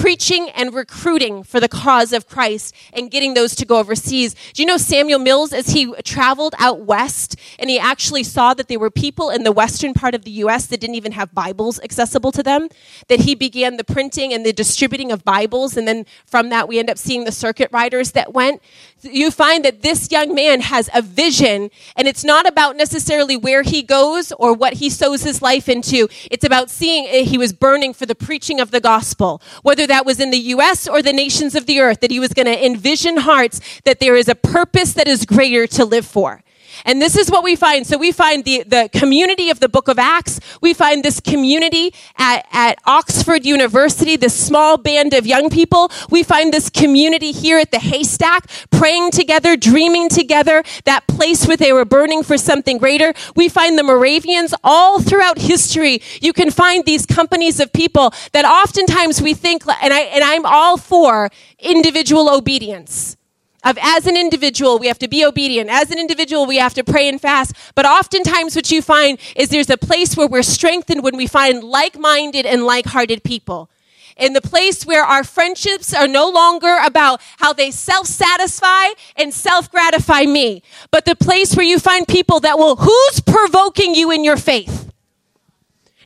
preaching 0.00 0.50
and 0.50 0.74
recruiting 0.74 1.42
for 1.42 1.60
the 1.60 1.68
cause 1.68 2.12
of 2.12 2.28
Christ 2.28 2.74
and 2.92 3.10
getting 3.10 3.34
those 3.34 3.54
to 3.56 3.64
go 3.64 3.78
overseas. 3.78 4.34
Do 4.52 4.62
you 4.62 4.66
know 4.66 4.76
Samuel 4.76 5.18
Mills, 5.18 5.52
as 5.52 5.68
he 5.68 5.92
traveled 6.02 6.54
out 6.58 6.80
west 6.80 7.36
and 7.58 7.70
he 7.70 7.78
actually 7.78 8.22
saw 8.22 8.54
that 8.54 8.68
there 8.68 8.78
were 8.78 8.90
people 8.90 9.30
in 9.30 9.44
the 9.44 9.52
western 9.52 9.94
part 9.94 10.14
of 10.14 10.24
the 10.24 10.30
U.S. 10.32 10.66
that 10.66 10.80
didn't 10.80 10.96
even 10.96 11.12
have 11.12 11.34
Bibles 11.34 11.80
accessible 11.80 12.32
to 12.32 12.42
them, 12.42 12.68
that 13.08 13.20
he 13.20 13.34
began 13.34 13.76
the 13.76 13.84
printing 13.84 14.32
and 14.32 14.44
the 14.44 14.52
distributing 14.52 15.12
of 15.12 15.24
Bibles. 15.24 15.76
And 15.76 15.86
then 15.86 16.06
from 16.26 16.50
that, 16.50 16.68
we 16.68 16.78
end 16.78 16.90
up 16.90 16.98
seeing 16.98 17.24
the 17.24 17.32
circuit 17.32 17.70
riders 17.72 18.12
that 18.12 18.32
went. 18.32 18.60
You 19.04 19.30
find 19.30 19.64
that 19.64 19.82
this 19.82 20.10
young 20.10 20.34
man 20.34 20.60
has 20.62 20.90
a 20.92 21.02
vision, 21.02 21.70
and 21.96 22.08
it's 22.08 22.24
not 22.24 22.48
about 22.48 22.76
necessarily 22.76 23.36
where 23.36 23.62
he 23.62 23.82
goes 23.82 24.32
or 24.32 24.52
what 24.54 24.74
he 24.74 24.90
sows 24.90 25.22
his 25.22 25.40
life 25.40 25.68
into. 25.68 26.08
It's 26.30 26.44
about 26.44 26.68
seeing 26.68 27.06
eh, 27.06 27.22
he 27.22 27.38
was 27.38 27.52
burning 27.52 27.94
for 27.94 28.06
the 28.06 28.14
preaching 28.14 28.60
of 28.60 28.70
the 28.70 28.80
gospel, 28.80 29.40
whether 29.62 29.84
whether 29.84 29.92
that 29.92 30.06
was 30.06 30.20
in 30.20 30.30
the 30.30 30.38
US 30.54 30.86
or 30.86 31.02
the 31.02 31.12
nations 31.12 31.56
of 31.56 31.66
the 31.66 31.80
earth, 31.80 31.98
that 31.98 32.12
he 32.12 32.20
was 32.20 32.32
going 32.32 32.46
to 32.46 32.64
envision 32.64 33.16
hearts 33.16 33.60
that 33.84 33.98
there 33.98 34.14
is 34.14 34.28
a 34.28 34.36
purpose 34.36 34.92
that 34.92 35.08
is 35.08 35.26
greater 35.26 35.66
to 35.66 35.84
live 35.84 36.06
for. 36.06 36.43
And 36.84 37.00
this 37.00 37.16
is 37.16 37.30
what 37.30 37.42
we 37.42 37.56
find. 37.56 37.86
So 37.86 37.96
we 37.96 38.12
find 38.12 38.44
the, 38.44 38.62
the 38.64 38.90
community 38.92 39.48
of 39.50 39.60
the 39.60 39.68
book 39.68 39.88
of 39.88 39.98
Acts. 39.98 40.38
We 40.60 40.74
find 40.74 41.02
this 41.02 41.18
community 41.18 41.94
at, 42.18 42.46
at 42.52 42.78
Oxford 42.84 43.46
University, 43.46 44.16
this 44.16 44.34
small 44.34 44.76
band 44.76 45.14
of 45.14 45.26
young 45.26 45.48
people. 45.48 45.90
We 46.10 46.22
find 46.22 46.52
this 46.52 46.68
community 46.68 47.32
here 47.32 47.58
at 47.58 47.70
the 47.70 47.78
haystack, 47.78 48.50
praying 48.70 49.12
together, 49.12 49.56
dreaming 49.56 50.08
together, 50.10 50.62
that 50.84 51.06
place 51.06 51.46
where 51.46 51.56
they 51.56 51.72
were 51.72 51.86
burning 51.86 52.22
for 52.22 52.36
something 52.36 52.76
greater. 52.78 53.14
We 53.34 53.48
find 53.48 53.78
the 53.78 53.82
Moravians 53.82 54.54
all 54.62 55.00
throughout 55.00 55.38
history. 55.38 56.02
You 56.20 56.32
can 56.32 56.50
find 56.50 56.84
these 56.84 57.06
companies 57.06 57.60
of 57.60 57.72
people 57.72 58.12
that 58.32 58.44
oftentimes 58.44 59.22
we 59.22 59.32
think, 59.32 59.66
and 59.66 59.92
I, 59.92 60.00
and 60.00 60.22
I'm 60.22 60.44
all 60.44 60.76
for 60.76 61.30
individual 61.58 62.28
obedience 62.28 63.16
of 63.64 63.78
as 63.80 64.06
an 64.06 64.16
individual, 64.16 64.78
we 64.78 64.86
have 64.86 64.98
to 64.98 65.08
be 65.08 65.24
obedient. 65.24 65.70
As 65.70 65.90
an 65.90 65.98
individual, 65.98 66.46
we 66.46 66.58
have 66.58 66.74
to 66.74 66.84
pray 66.84 67.08
and 67.08 67.20
fast. 67.20 67.54
But 67.74 67.86
oftentimes, 67.86 68.54
what 68.54 68.70
you 68.70 68.82
find 68.82 69.18
is 69.34 69.48
there's 69.48 69.70
a 69.70 69.76
place 69.76 70.16
where 70.16 70.28
we're 70.28 70.42
strengthened 70.42 71.02
when 71.02 71.16
we 71.16 71.26
find 71.26 71.64
like 71.64 71.98
minded 71.98 72.46
and 72.46 72.64
like 72.64 72.86
hearted 72.86 73.24
people. 73.24 73.70
In 74.16 74.32
the 74.32 74.40
place 74.40 74.86
where 74.86 75.02
our 75.02 75.24
friendships 75.24 75.92
are 75.92 76.06
no 76.06 76.30
longer 76.30 76.78
about 76.84 77.20
how 77.38 77.52
they 77.52 77.72
self 77.72 78.06
satisfy 78.06 78.88
and 79.16 79.34
self 79.34 79.70
gratify 79.70 80.24
me, 80.24 80.62
but 80.92 81.04
the 81.04 81.16
place 81.16 81.56
where 81.56 81.66
you 81.66 81.80
find 81.80 82.06
people 82.06 82.38
that 82.40 82.58
will, 82.58 82.76
who's 82.76 83.20
provoking 83.20 83.94
you 83.94 84.12
in 84.12 84.22
your 84.22 84.36
faith? 84.36 84.83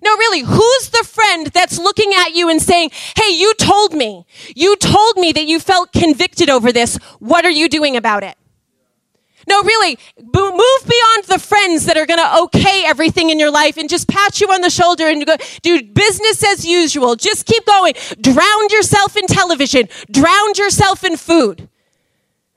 No, 0.02 0.16
really, 0.16 0.40
who's 0.40 0.88
the 0.90 1.06
friend 1.06 1.48
that's 1.48 1.78
looking 1.78 2.12
at 2.14 2.34
you 2.34 2.48
and 2.48 2.62
saying, 2.62 2.90
Hey, 3.16 3.32
you 3.32 3.54
told 3.54 3.94
me, 3.94 4.26
you 4.54 4.76
told 4.76 5.16
me 5.16 5.32
that 5.32 5.46
you 5.46 5.58
felt 5.60 5.92
convicted 5.92 6.48
over 6.48 6.72
this. 6.72 6.96
What 7.18 7.44
are 7.44 7.50
you 7.50 7.68
doing 7.68 7.96
about 7.96 8.22
it? 8.22 8.36
No, 9.48 9.62
really, 9.62 9.98
move 10.18 10.32
beyond 10.34 11.24
the 11.26 11.38
friends 11.38 11.86
that 11.86 11.96
are 11.96 12.04
going 12.04 12.20
to 12.20 12.42
okay 12.42 12.84
everything 12.84 13.30
in 13.30 13.38
your 13.38 13.50
life 13.50 13.78
and 13.78 13.88
just 13.88 14.06
pat 14.06 14.40
you 14.40 14.48
on 14.48 14.60
the 14.60 14.68
shoulder 14.68 15.06
and 15.06 15.24
go, 15.24 15.36
do 15.62 15.82
business 15.82 16.44
as 16.44 16.66
usual. 16.66 17.16
Just 17.16 17.46
keep 17.46 17.64
going. 17.64 17.94
Drown 18.20 18.68
yourself 18.68 19.16
in 19.16 19.26
television. 19.26 19.88
Drown 20.10 20.52
yourself 20.56 21.02
in 21.02 21.16
food. 21.16 21.68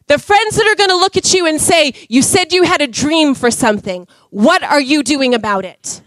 The 0.07 0.19
friends 0.19 0.57
that 0.57 0.67
are 0.67 0.75
going 0.75 0.89
to 0.89 0.97
look 0.97 1.15
at 1.15 1.33
you 1.33 1.45
and 1.45 1.61
say, 1.61 1.93
you 2.09 2.21
said 2.21 2.51
you 2.51 2.63
had 2.63 2.81
a 2.81 2.87
dream 2.87 3.35
for 3.35 3.49
something. 3.49 4.05
What 4.29 4.61
are 4.61 4.81
you 4.81 5.03
doing 5.03 5.33
about 5.33 5.63
it? 5.63 6.01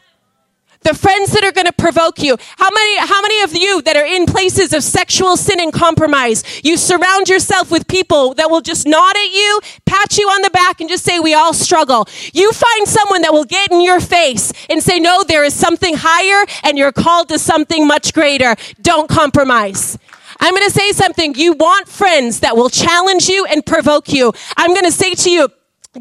The 0.84 0.94
friends 0.94 1.32
that 1.32 1.44
are 1.44 1.52
going 1.52 1.66
to 1.66 1.72
provoke 1.72 2.22
you. 2.22 2.36
How 2.56 2.68
many, 2.70 2.98
how 2.98 3.20
many 3.22 3.42
of 3.42 3.56
you 3.56 3.82
that 3.82 3.96
are 3.96 4.04
in 4.04 4.26
places 4.26 4.72
of 4.72 4.84
sexual 4.84 5.36
sin 5.36 5.58
and 5.60 5.72
compromise, 5.72 6.44
you 6.62 6.76
surround 6.76 7.28
yourself 7.28 7.70
with 7.70 7.88
people 7.88 8.34
that 8.34 8.50
will 8.50 8.60
just 8.60 8.86
nod 8.86 9.16
at 9.16 9.32
you, 9.32 9.60
pat 9.86 10.16
you 10.18 10.28
on 10.28 10.42
the 10.42 10.50
back, 10.50 10.80
and 10.80 10.88
just 10.88 11.04
say, 11.04 11.18
We 11.18 11.34
all 11.34 11.54
struggle. 11.54 12.06
You 12.32 12.52
find 12.52 12.86
someone 12.86 13.22
that 13.22 13.32
will 13.32 13.44
get 13.44 13.72
in 13.72 13.80
your 13.80 14.00
face 14.00 14.52
and 14.68 14.82
say, 14.82 15.00
No, 15.00 15.24
there 15.24 15.44
is 15.44 15.54
something 15.54 15.94
higher, 15.96 16.46
and 16.62 16.78
you're 16.78 16.92
called 16.92 17.28
to 17.30 17.38
something 17.38 17.86
much 17.86 18.12
greater. 18.12 18.54
Don't 18.80 19.08
compromise. 19.08 19.98
I'm 20.40 20.52
going 20.52 20.66
to 20.66 20.70
say 20.70 20.92
something. 20.92 21.34
You 21.34 21.54
want 21.54 21.88
friends 21.88 22.40
that 22.40 22.56
will 22.56 22.68
challenge 22.68 23.28
you 23.28 23.46
and 23.46 23.64
provoke 23.64 24.12
you. 24.12 24.32
I'm 24.56 24.72
going 24.72 24.84
to 24.84 24.92
say 24.92 25.14
to 25.14 25.30
you, 25.30 25.48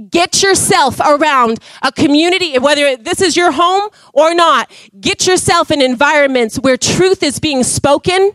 Get 0.09 0.41
yourself 0.41 0.99
around 0.99 1.59
a 1.81 1.91
community, 1.91 2.57
whether 2.57 2.97
this 2.97 3.21
is 3.21 3.37
your 3.37 3.51
home 3.51 3.89
or 4.13 4.33
not. 4.33 4.71
Get 4.99 5.27
yourself 5.27 5.69
in 5.71 5.81
environments 5.81 6.57
where 6.57 6.77
truth 6.77 7.21
is 7.21 7.39
being 7.39 7.63
spoken. 7.63 8.31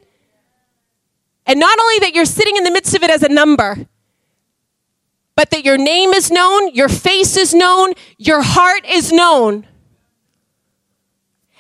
And 1.47 1.59
not 1.59 1.79
only 1.81 1.99
that 2.01 2.15
you're 2.15 2.25
sitting 2.25 2.57
in 2.57 2.65
the 2.65 2.71
midst 2.71 2.95
of 2.95 3.03
it 3.03 3.11
as 3.11 3.23
a 3.23 3.29
number, 3.29 3.87
but 5.35 5.51
that 5.51 5.65
your 5.65 5.79
name 5.79 6.11
is 6.11 6.31
known, 6.31 6.75
your 6.75 6.89
face 6.89 7.37
is 7.37 7.55
known, 7.55 7.93
your 8.19 8.43
heart 8.43 8.85
is 8.87 9.13
known. 9.13 9.67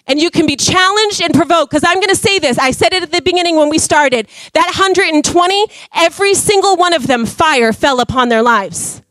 And 0.06 0.20
you 0.20 0.30
can 0.30 0.46
be 0.46 0.56
challenged 0.56 1.22
and 1.22 1.34
provoked. 1.34 1.70
Because 1.70 1.84
I'm 1.86 1.96
going 1.96 2.08
to 2.08 2.16
say 2.16 2.38
this. 2.38 2.58
I 2.58 2.70
said 2.70 2.94
it 2.94 3.02
at 3.02 3.12
the 3.12 3.20
beginning 3.20 3.56
when 3.56 3.68
we 3.68 3.78
started. 3.78 4.26
That 4.54 4.66
120, 4.66 5.66
every 5.94 6.34
single 6.34 6.76
one 6.76 6.94
of 6.94 7.06
them, 7.06 7.26
fire 7.26 7.74
fell 7.74 8.00
upon 8.00 8.30
their 8.30 8.42
lives. 8.42 9.02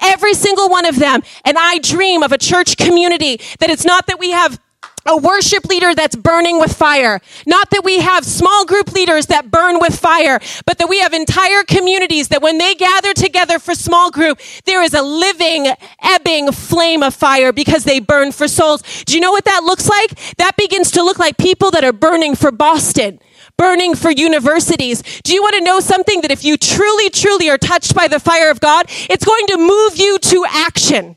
Every 0.00 0.34
single 0.34 0.68
one 0.68 0.86
of 0.86 0.98
them. 0.98 1.22
And 1.44 1.56
I 1.58 1.78
dream 1.78 2.22
of 2.22 2.32
a 2.32 2.38
church 2.38 2.76
community 2.76 3.40
that 3.60 3.70
it's 3.70 3.84
not 3.84 4.06
that 4.06 4.18
we 4.18 4.30
have 4.30 4.58
a 5.06 5.16
worship 5.16 5.64
leader 5.64 5.94
that's 5.94 6.14
burning 6.14 6.60
with 6.60 6.76
fire. 6.76 7.20
Not 7.46 7.70
that 7.70 7.82
we 7.84 8.00
have 8.00 8.24
small 8.24 8.66
group 8.66 8.92
leaders 8.92 9.26
that 9.26 9.50
burn 9.50 9.80
with 9.80 9.98
fire, 9.98 10.38
but 10.66 10.78
that 10.78 10.88
we 10.88 11.00
have 11.00 11.14
entire 11.14 11.62
communities 11.62 12.28
that 12.28 12.42
when 12.42 12.58
they 12.58 12.74
gather 12.74 13.14
together 13.14 13.58
for 13.58 13.74
small 13.74 14.10
group, 14.10 14.38
there 14.66 14.82
is 14.82 14.94
a 14.94 15.02
living, 15.02 15.72
ebbing 16.02 16.52
flame 16.52 17.02
of 17.02 17.14
fire 17.14 17.52
because 17.52 17.84
they 17.84 18.00
burn 18.00 18.32
for 18.32 18.46
souls. 18.46 18.82
Do 19.04 19.14
you 19.14 19.20
know 19.20 19.32
what 19.32 19.46
that 19.46 19.64
looks 19.64 19.88
like? 19.88 20.36
That 20.36 20.56
begins 20.56 20.90
to 20.92 21.02
look 21.02 21.18
like 21.18 21.38
people 21.38 21.70
that 21.70 21.84
are 21.84 21.92
burning 21.92 22.36
for 22.36 22.50
Boston 22.50 23.18
burning 23.58 23.94
for 23.94 24.10
universities. 24.10 25.02
Do 25.24 25.34
you 25.34 25.42
want 25.42 25.56
to 25.56 25.60
know 25.60 25.80
something 25.80 26.22
that 26.22 26.30
if 26.30 26.44
you 26.44 26.56
truly, 26.56 27.10
truly 27.10 27.50
are 27.50 27.58
touched 27.58 27.94
by 27.94 28.08
the 28.08 28.20
fire 28.20 28.50
of 28.50 28.60
God, 28.60 28.86
it's 29.10 29.24
going 29.24 29.46
to 29.48 29.58
move 29.58 29.98
you 29.98 30.18
to 30.18 30.46
action? 30.48 31.16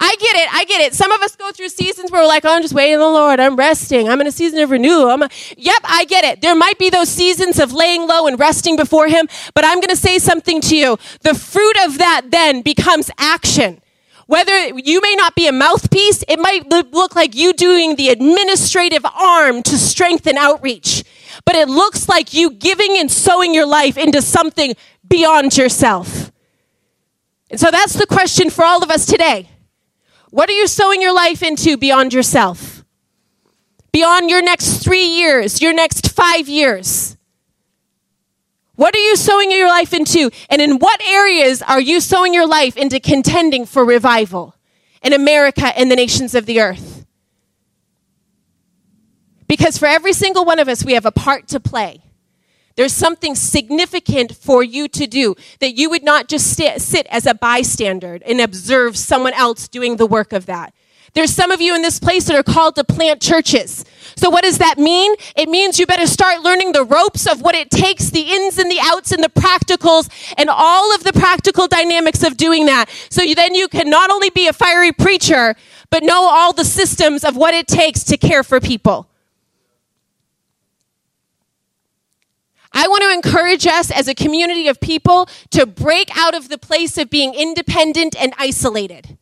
I 0.00 0.16
get 0.18 0.36
it. 0.36 0.52
I 0.52 0.64
get 0.64 0.80
it. 0.80 0.94
Some 0.94 1.12
of 1.12 1.20
us 1.22 1.36
go 1.36 1.52
through 1.52 1.68
seasons 1.68 2.10
where 2.10 2.22
we're 2.22 2.26
like, 2.26 2.44
oh, 2.44 2.52
I'm 2.52 2.62
just 2.62 2.74
waiting 2.74 2.96
on 2.96 3.00
the 3.00 3.06
Lord. 3.06 3.38
I'm 3.38 3.54
resting. 3.54 4.08
I'm 4.08 4.20
in 4.20 4.26
a 4.26 4.32
season 4.32 4.58
of 4.58 4.70
renewal. 4.70 5.08
I'm 5.08 5.22
a, 5.22 5.28
yep, 5.56 5.80
I 5.84 6.04
get 6.06 6.24
it. 6.24 6.40
There 6.40 6.56
might 6.56 6.78
be 6.78 6.90
those 6.90 7.08
seasons 7.08 7.60
of 7.60 7.72
laying 7.72 8.08
low 8.08 8.26
and 8.26 8.38
resting 8.38 8.76
before 8.76 9.06
Him, 9.08 9.28
but 9.54 9.64
I'm 9.64 9.76
going 9.76 9.90
to 9.90 9.96
say 9.96 10.18
something 10.18 10.60
to 10.62 10.76
you. 10.76 10.98
The 11.20 11.34
fruit 11.34 11.76
of 11.84 11.98
that 11.98 12.22
then 12.30 12.62
becomes 12.62 13.10
action. 13.18 13.80
Whether 14.26 14.68
you 14.78 15.00
may 15.00 15.14
not 15.16 15.34
be 15.34 15.46
a 15.46 15.52
mouthpiece, 15.52 16.24
it 16.28 16.38
might 16.38 16.68
look 16.70 17.14
like 17.14 17.34
you 17.34 17.52
doing 17.52 17.96
the 17.96 18.08
administrative 18.08 19.04
arm 19.04 19.62
to 19.64 19.76
strengthen 19.76 20.38
outreach. 20.38 21.04
But 21.44 21.56
it 21.56 21.68
looks 21.68 22.08
like 22.08 22.32
you 22.32 22.50
giving 22.50 22.96
and 22.96 23.10
sowing 23.10 23.52
your 23.52 23.66
life 23.66 23.98
into 23.98 24.22
something 24.22 24.74
beyond 25.06 25.56
yourself. 25.56 26.32
And 27.50 27.60
so 27.60 27.70
that's 27.70 27.94
the 27.94 28.06
question 28.06 28.50
for 28.50 28.64
all 28.64 28.82
of 28.82 28.90
us 28.90 29.04
today. 29.04 29.50
What 30.30 30.48
are 30.48 30.54
you 30.54 30.66
sowing 30.66 31.02
your 31.02 31.14
life 31.14 31.42
into 31.42 31.76
beyond 31.76 32.12
yourself? 32.12 32.84
Beyond 33.92 34.30
your 34.30 34.42
next 34.42 34.78
three 34.82 35.04
years, 35.04 35.60
your 35.60 35.72
next 35.72 36.10
five 36.10 36.48
years? 36.48 37.16
What 38.76 38.94
are 38.94 39.00
you 39.00 39.16
sowing 39.16 39.50
your 39.50 39.68
life 39.68 39.92
into? 39.94 40.30
And 40.50 40.60
in 40.60 40.78
what 40.78 41.00
areas 41.02 41.62
are 41.62 41.80
you 41.80 42.00
sowing 42.00 42.34
your 42.34 42.46
life 42.46 42.76
into 42.76 42.98
contending 42.98 43.66
for 43.66 43.84
revival 43.84 44.56
in 45.02 45.12
America 45.12 45.66
and 45.78 45.90
the 45.90 45.96
nations 45.96 46.34
of 46.34 46.46
the 46.46 46.60
earth? 46.60 47.06
Because 49.46 49.78
for 49.78 49.86
every 49.86 50.12
single 50.12 50.44
one 50.44 50.58
of 50.58 50.68
us, 50.68 50.84
we 50.84 50.94
have 50.94 51.06
a 51.06 51.12
part 51.12 51.46
to 51.48 51.60
play. 51.60 52.00
There's 52.76 52.92
something 52.92 53.36
significant 53.36 54.34
for 54.34 54.64
you 54.64 54.88
to 54.88 55.06
do 55.06 55.36
that 55.60 55.78
you 55.78 55.88
would 55.90 56.02
not 56.02 56.28
just 56.28 56.56
sit, 56.56 56.80
sit 56.80 57.06
as 57.08 57.24
a 57.24 57.34
bystander 57.34 58.18
and 58.26 58.40
observe 58.40 58.96
someone 58.96 59.34
else 59.34 59.68
doing 59.68 59.96
the 59.96 60.06
work 60.06 60.32
of 60.32 60.46
that. 60.46 60.74
There's 61.12 61.32
some 61.32 61.52
of 61.52 61.60
you 61.60 61.76
in 61.76 61.82
this 61.82 62.00
place 62.00 62.24
that 62.24 62.36
are 62.36 62.42
called 62.42 62.74
to 62.74 62.82
plant 62.82 63.22
churches. 63.22 63.83
So 64.24 64.30
what 64.30 64.42
does 64.42 64.56
that 64.56 64.78
mean? 64.78 65.14
It 65.36 65.50
means 65.50 65.78
you 65.78 65.84
better 65.84 66.06
start 66.06 66.40
learning 66.40 66.72
the 66.72 66.82
ropes 66.82 67.26
of 67.26 67.42
what 67.42 67.54
it 67.54 67.70
takes, 67.70 68.08
the 68.08 68.22
ins 68.22 68.56
and 68.56 68.70
the 68.70 68.78
outs 68.80 69.12
and 69.12 69.22
the 69.22 69.28
practicals 69.28 70.08
and 70.38 70.48
all 70.48 70.94
of 70.94 71.04
the 71.04 71.12
practical 71.12 71.68
dynamics 71.68 72.22
of 72.22 72.38
doing 72.38 72.64
that. 72.64 72.88
So 73.10 73.20
you, 73.20 73.34
then 73.34 73.54
you 73.54 73.68
can 73.68 73.90
not 73.90 74.10
only 74.10 74.30
be 74.30 74.46
a 74.46 74.54
fiery 74.54 74.92
preacher, 74.92 75.54
but 75.90 76.02
know 76.02 76.26
all 76.26 76.54
the 76.54 76.64
systems 76.64 77.22
of 77.22 77.36
what 77.36 77.52
it 77.52 77.66
takes 77.66 78.02
to 78.04 78.16
care 78.16 78.42
for 78.42 78.60
people. 78.60 79.10
I 82.72 82.88
want 82.88 83.02
to 83.02 83.12
encourage 83.12 83.66
us 83.66 83.90
as 83.90 84.08
a 84.08 84.14
community 84.14 84.68
of 84.68 84.80
people 84.80 85.28
to 85.50 85.66
break 85.66 86.08
out 86.16 86.34
of 86.34 86.48
the 86.48 86.56
place 86.56 86.96
of 86.96 87.10
being 87.10 87.34
independent 87.34 88.16
and 88.18 88.32
isolated. 88.38 89.18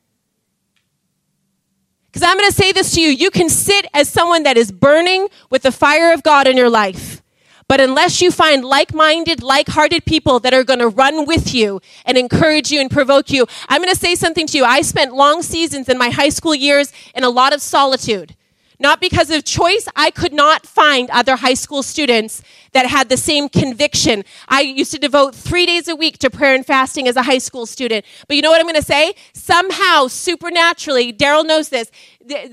Because 2.12 2.28
I'm 2.28 2.36
going 2.36 2.50
to 2.50 2.54
say 2.54 2.72
this 2.72 2.94
to 2.94 3.00
you 3.00 3.08
you 3.08 3.30
can 3.30 3.48
sit 3.48 3.86
as 3.94 4.08
someone 4.08 4.42
that 4.42 4.58
is 4.58 4.70
burning 4.70 5.28
with 5.48 5.62
the 5.62 5.72
fire 5.72 6.12
of 6.12 6.22
God 6.22 6.46
in 6.46 6.58
your 6.58 6.68
life. 6.68 7.22
But 7.68 7.80
unless 7.80 8.20
you 8.20 8.30
find 8.30 8.66
like 8.66 8.92
minded, 8.92 9.42
like 9.42 9.68
hearted 9.68 10.04
people 10.04 10.38
that 10.40 10.52
are 10.52 10.62
going 10.62 10.80
to 10.80 10.88
run 10.88 11.24
with 11.24 11.54
you 11.54 11.80
and 12.04 12.18
encourage 12.18 12.70
you 12.70 12.80
and 12.80 12.90
provoke 12.90 13.30
you, 13.30 13.46
I'm 13.66 13.80
going 13.80 13.94
to 13.94 13.98
say 13.98 14.14
something 14.14 14.46
to 14.48 14.58
you. 14.58 14.64
I 14.64 14.82
spent 14.82 15.14
long 15.14 15.40
seasons 15.40 15.88
in 15.88 15.96
my 15.96 16.10
high 16.10 16.28
school 16.28 16.54
years 16.54 16.92
in 17.14 17.24
a 17.24 17.30
lot 17.30 17.54
of 17.54 17.62
solitude. 17.62 18.36
Not 18.82 19.00
because 19.00 19.30
of 19.30 19.44
choice, 19.44 19.86
I 19.94 20.10
could 20.10 20.32
not 20.32 20.66
find 20.66 21.08
other 21.10 21.36
high 21.36 21.54
school 21.54 21.84
students 21.84 22.42
that 22.72 22.84
had 22.86 23.08
the 23.08 23.16
same 23.16 23.48
conviction. 23.48 24.24
I 24.48 24.62
used 24.62 24.90
to 24.90 24.98
devote 24.98 25.36
three 25.36 25.66
days 25.66 25.86
a 25.86 25.94
week 25.94 26.18
to 26.18 26.30
prayer 26.30 26.56
and 26.56 26.66
fasting 26.66 27.06
as 27.06 27.14
a 27.14 27.22
high 27.22 27.38
school 27.38 27.64
student. 27.64 28.04
But 28.26 28.34
you 28.34 28.42
know 28.42 28.50
what 28.50 28.58
I'm 28.58 28.66
going 28.66 28.74
to 28.74 28.82
say? 28.82 29.14
Somehow, 29.34 30.08
supernaturally, 30.08 31.12
Daryl 31.12 31.46
knows 31.46 31.68
this, 31.68 31.92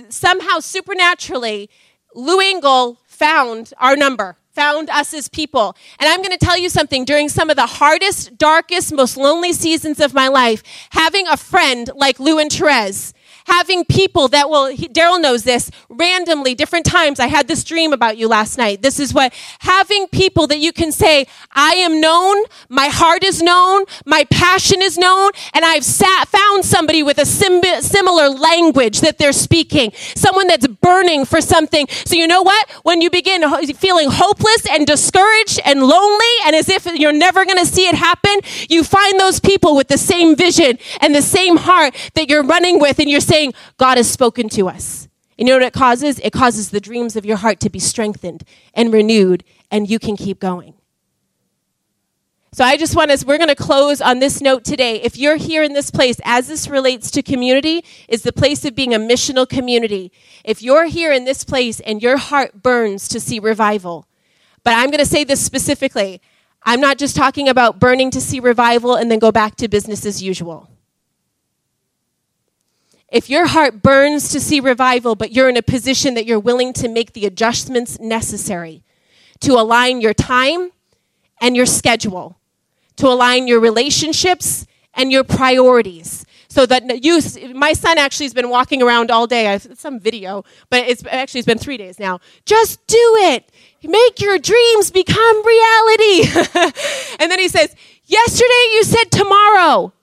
somehow, 0.09 0.59
supernaturally, 0.59 1.67
Lou 2.13 2.39
Engle 2.39 2.99
found 3.07 3.73
our 3.79 3.95
number. 3.95 4.37
found 4.51 4.89
us 4.89 5.13
as 5.13 5.29
people. 5.29 5.75
And 5.99 6.09
I'm 6.09 6.21
going 6.21 6.37
to 6.37 6.45
tell 6.45 6.57
you 6.57 6.69
something 6.69 7.05
during 7.05 7.29
some 7.29 7.49
of 7.49 7.55
the 7.55 7.65
hardest, 7.65 8.37
darkest, 8.37 8.93
most 8.93 9.15
lonely 9.15 9.53
seasons 9.53 9.99
of 10.01 10.13
my 10.13 10.27
life, 10.27 10.61
having 10.91 11.27
a 11.27 11.37
friend 11.37 11.89
like 11.95 12.19
Lou 12.19 12.39
and 12.39 12.51
Therese 12.51 13.13
having 13.49 13.83
people 13.83 14.27
that 14.27 14.49
will, 14.49 14.71
Daryl 14.75 15.19
knows 15.19 15.43
this, 15.43 15.71
randomly, 15.89 16.53
different 16.53 16.85
times. 16.85 17.19
I 17.19 17.27
had 17.27 17.47
this 17.47 17.63
dream 17.63 17.93
about 17.93 18.17
you 18.17 18.27
last 18.27 18.57
night. 18.57 18.83
This 18.83 18.99
is 18.99 19.11
what, 19.11 19.33
having 19.59 20.07
people 20.07 20.45
that 20.47 20.59
you 20.59 20.71
can 20.71 20.91
say, 20.91 21.25
I 21.53 21.73
am 21.73 21.99
known, 21.99 22.45
my 22.69 22.87
heart 22.87 23.23
is 23.23 23.41
known, 23.41 23.85
my 24.05 24.25
passion 24.25 24.81
is 24.83 24.97
known, 24.97 25.31
and 25.53 25.65
I've 25.65 25.83
sat, 25.83 26.27
found 26.27 26.63
somebody 26.63 27.01
with 27.01 27.17
a 27.17 27.25
sim- 27.25 27.81
similar 27.81 28.29
language 28.29 29.01
that 29.01 29.17
they're 29.17 29.33
speaking, 29.33 29.91
someone 30.15 30.47
that's 30.47 30.67
burning 30.67 31.25
for 31.25 31.41
something. 31.41 31.87
So 32.05 32.15
you 32.15 32.27
know 32.27 32.43
what? 32.43 32.69
When 32.83 33.01
you 33.01 33.09
begin 33.09 33.41
feeling 33.73 34.09
hopeless 34.11 34.67
and 34.69 34.85
discouraged 34.85 35.59
and 35.65 35.81
lonely 35.81 36.35
and 36.45 36.55
as 36.55 36.69
if 36.69 36.85
you're 36.85 37.11
never 37.13 37.45
going 37.45 37.57
to 37.57 37.65
see 37.65 37.87
it 37.87 37.95
happen, 37.95 38.39
you 38.69 38.83
find 38.83 39.19
those 39.19 39.39
people 39.39 39.75
with 39.75 39.87
the 39.87 39.97
same 39.97 40.35
vision 40.35 40.77
and 41.01 41.15
the 41.15 41.21
same 41.21 41.57
heart 41.57 41.95
that 42.13 42.29
you're 42.29 42.43
running 42.43 42.79
with 42.79 42.99
and 42.99 43.09
you're 43.09 43.19
saying, 43.19 43.38
saying, 43.39 43.53
God 43.77 43.97
has 43.97 44.09
spoken 44.09 44.49
to 44.49 44.67
us. 44.67 45.07
And 45.37 45.47
you 45.47 45.53
know 45.53 45.59
what 45.59 45.67
it 45.67 45.73
causes? 45.73 46.19
It 46.19 46.33
causes 46.33 46.69
the 46.69 46.81
dreams 46.81 47.15
of 47.15 47.25
your 47.25 47.37
heart 47.37 47.59
to 47.61 47.69
be 47.69 47.79
strengthened 47.79 48.43
and 48.73 48.91
renewed, 48.91 49.45
and 49.71 49.89
you 49.89 49.99
can 49.99 50.17
keep 50.17 50.39
going. 50.39 50.73
So 52.51 52.65
I 52.65 52.77
just 52.77 52.95
want 52.95 53.11
us, 53.11 53.23
we're 53.23 53.37
going 53.37 53.47
to 53.47 53.55
close 53.55 54.01
on 54.01 54.19
this 54.19 54.41
note 54.41 54.65
today. 54.65 54.99
If 55.01 55.17
you're 55.17 55.37
here 55.37 55.63
in 55.63 55.73
this 55.73 55.91
place, 55.91 56.19
as 56.25 56.47
this 56.47 56.67
relates 56.67 57.11
to 57.11 57.21
community, 57.21 57.85
is 58.09 58.23
the 58.23 58.33
place 58.33 58.65
of 58.65 58.75
being 58.75 58.93
a 58.93 58.99
missional 58.99 59.47
community. 59.47 60.11
If 60.43 60.61
you're 60.61 60.87
here 60.87 61.13
in 61.13 61.25
this 61.25 61.45
place 61.45 61.79
and 61.79 62.01
your 62.01 62.17
heart 62.17 62.61
burns 62.61 63.07
to 63.09 63.19
see 63.19 63.39
revival, 63.39 64.07
but 64.63 64.73
I'm 64.73 64.87
going 64.87 64.99
to 64.99 65.05
say 65.05 65.23
this 65.23 65.45
specifically, 65.45 66.21
I'm 66.63 66.81
not 66.81 66.97
just 66.97 67.15
talking 67.15 67.47
about 67.47 67.79
burning 67.79 68.11
to 68.11 68.19
see 68.19 68.39
revival 68.41 68.95
and 68.95 69.09
then 69.09 69.19
go 69.19 69.31
back 69.31 69.55
to 69.57 69.69
business 69.69 70.05
as 70.05 70.21
usual. 70.21 70.69
If 73.11 73.29
your 73.29 73.47
heart 73.47 73.81
burns 73.81 74.29
to 74.29 74.39
see 74.39 74.59
revival, 74.59 75.15
but 75.15 75.31
you're 75.31 75.49
in 75.49 75.57
a 75.57 75.63
position 75.63 76.13
that 76.13 76.25
you're 76.25 76.39
willing 76.39 76.73
to 76.73 76.87
make 76.87 77.13
the 77.13 77.25
adjustments 77.25 77.99
necessary 77.99 78.83
to 79.41 79.53
align 79.53 80.01
your 80.01 80.13
time 80.13 80.71
and 81.41 81.55
your 81.55 81.65
schedule, 81.65 82.37
to 82.97 83.07
align 83.07 83.47
your 83.47 83.59
relationships 83.59 84.67
and 84.93 85.11
your 85.11 85.23
priorities. 85.23 86.25
So 86.49 86.65
that 86.65 87.03
you, 87.03 87.21
my 87.53 87.73
son 87.73 87.99
actually 87.99 88.25
has 88.25 88.33
been 88.33 88.49
walking 88.49 88.81
around 88.81 89.11
all 89.11 89.27
day. 89.27 89.47
I've 89.47 89.77
some 89.77 89.99
video, 89.99 90.43
but 90.69 90.87
it's 90.87 91.03
actually 91.05 91.39
it's 91.39 91.45
been 91.45 91.59
three 91.59 91.77
days 91.77 91.99
now. 91.99 92.19
Just 92.45 92.85
do 92.87 92.97
it. 93.19 93.51
Make 93.83 94.19
your 94.19 94.37
dreams 94.39 94.89
become 94.89 95.45
reality. 95.45 96.23
and 97.19 97.31
then 97.31 97.39
he 97.39 97.47
says, 97.47 97.75
Yesterday 98.05 98.65
you 98.73 98.83
said 98.83 99.11
tomorrow. 99.11 99.93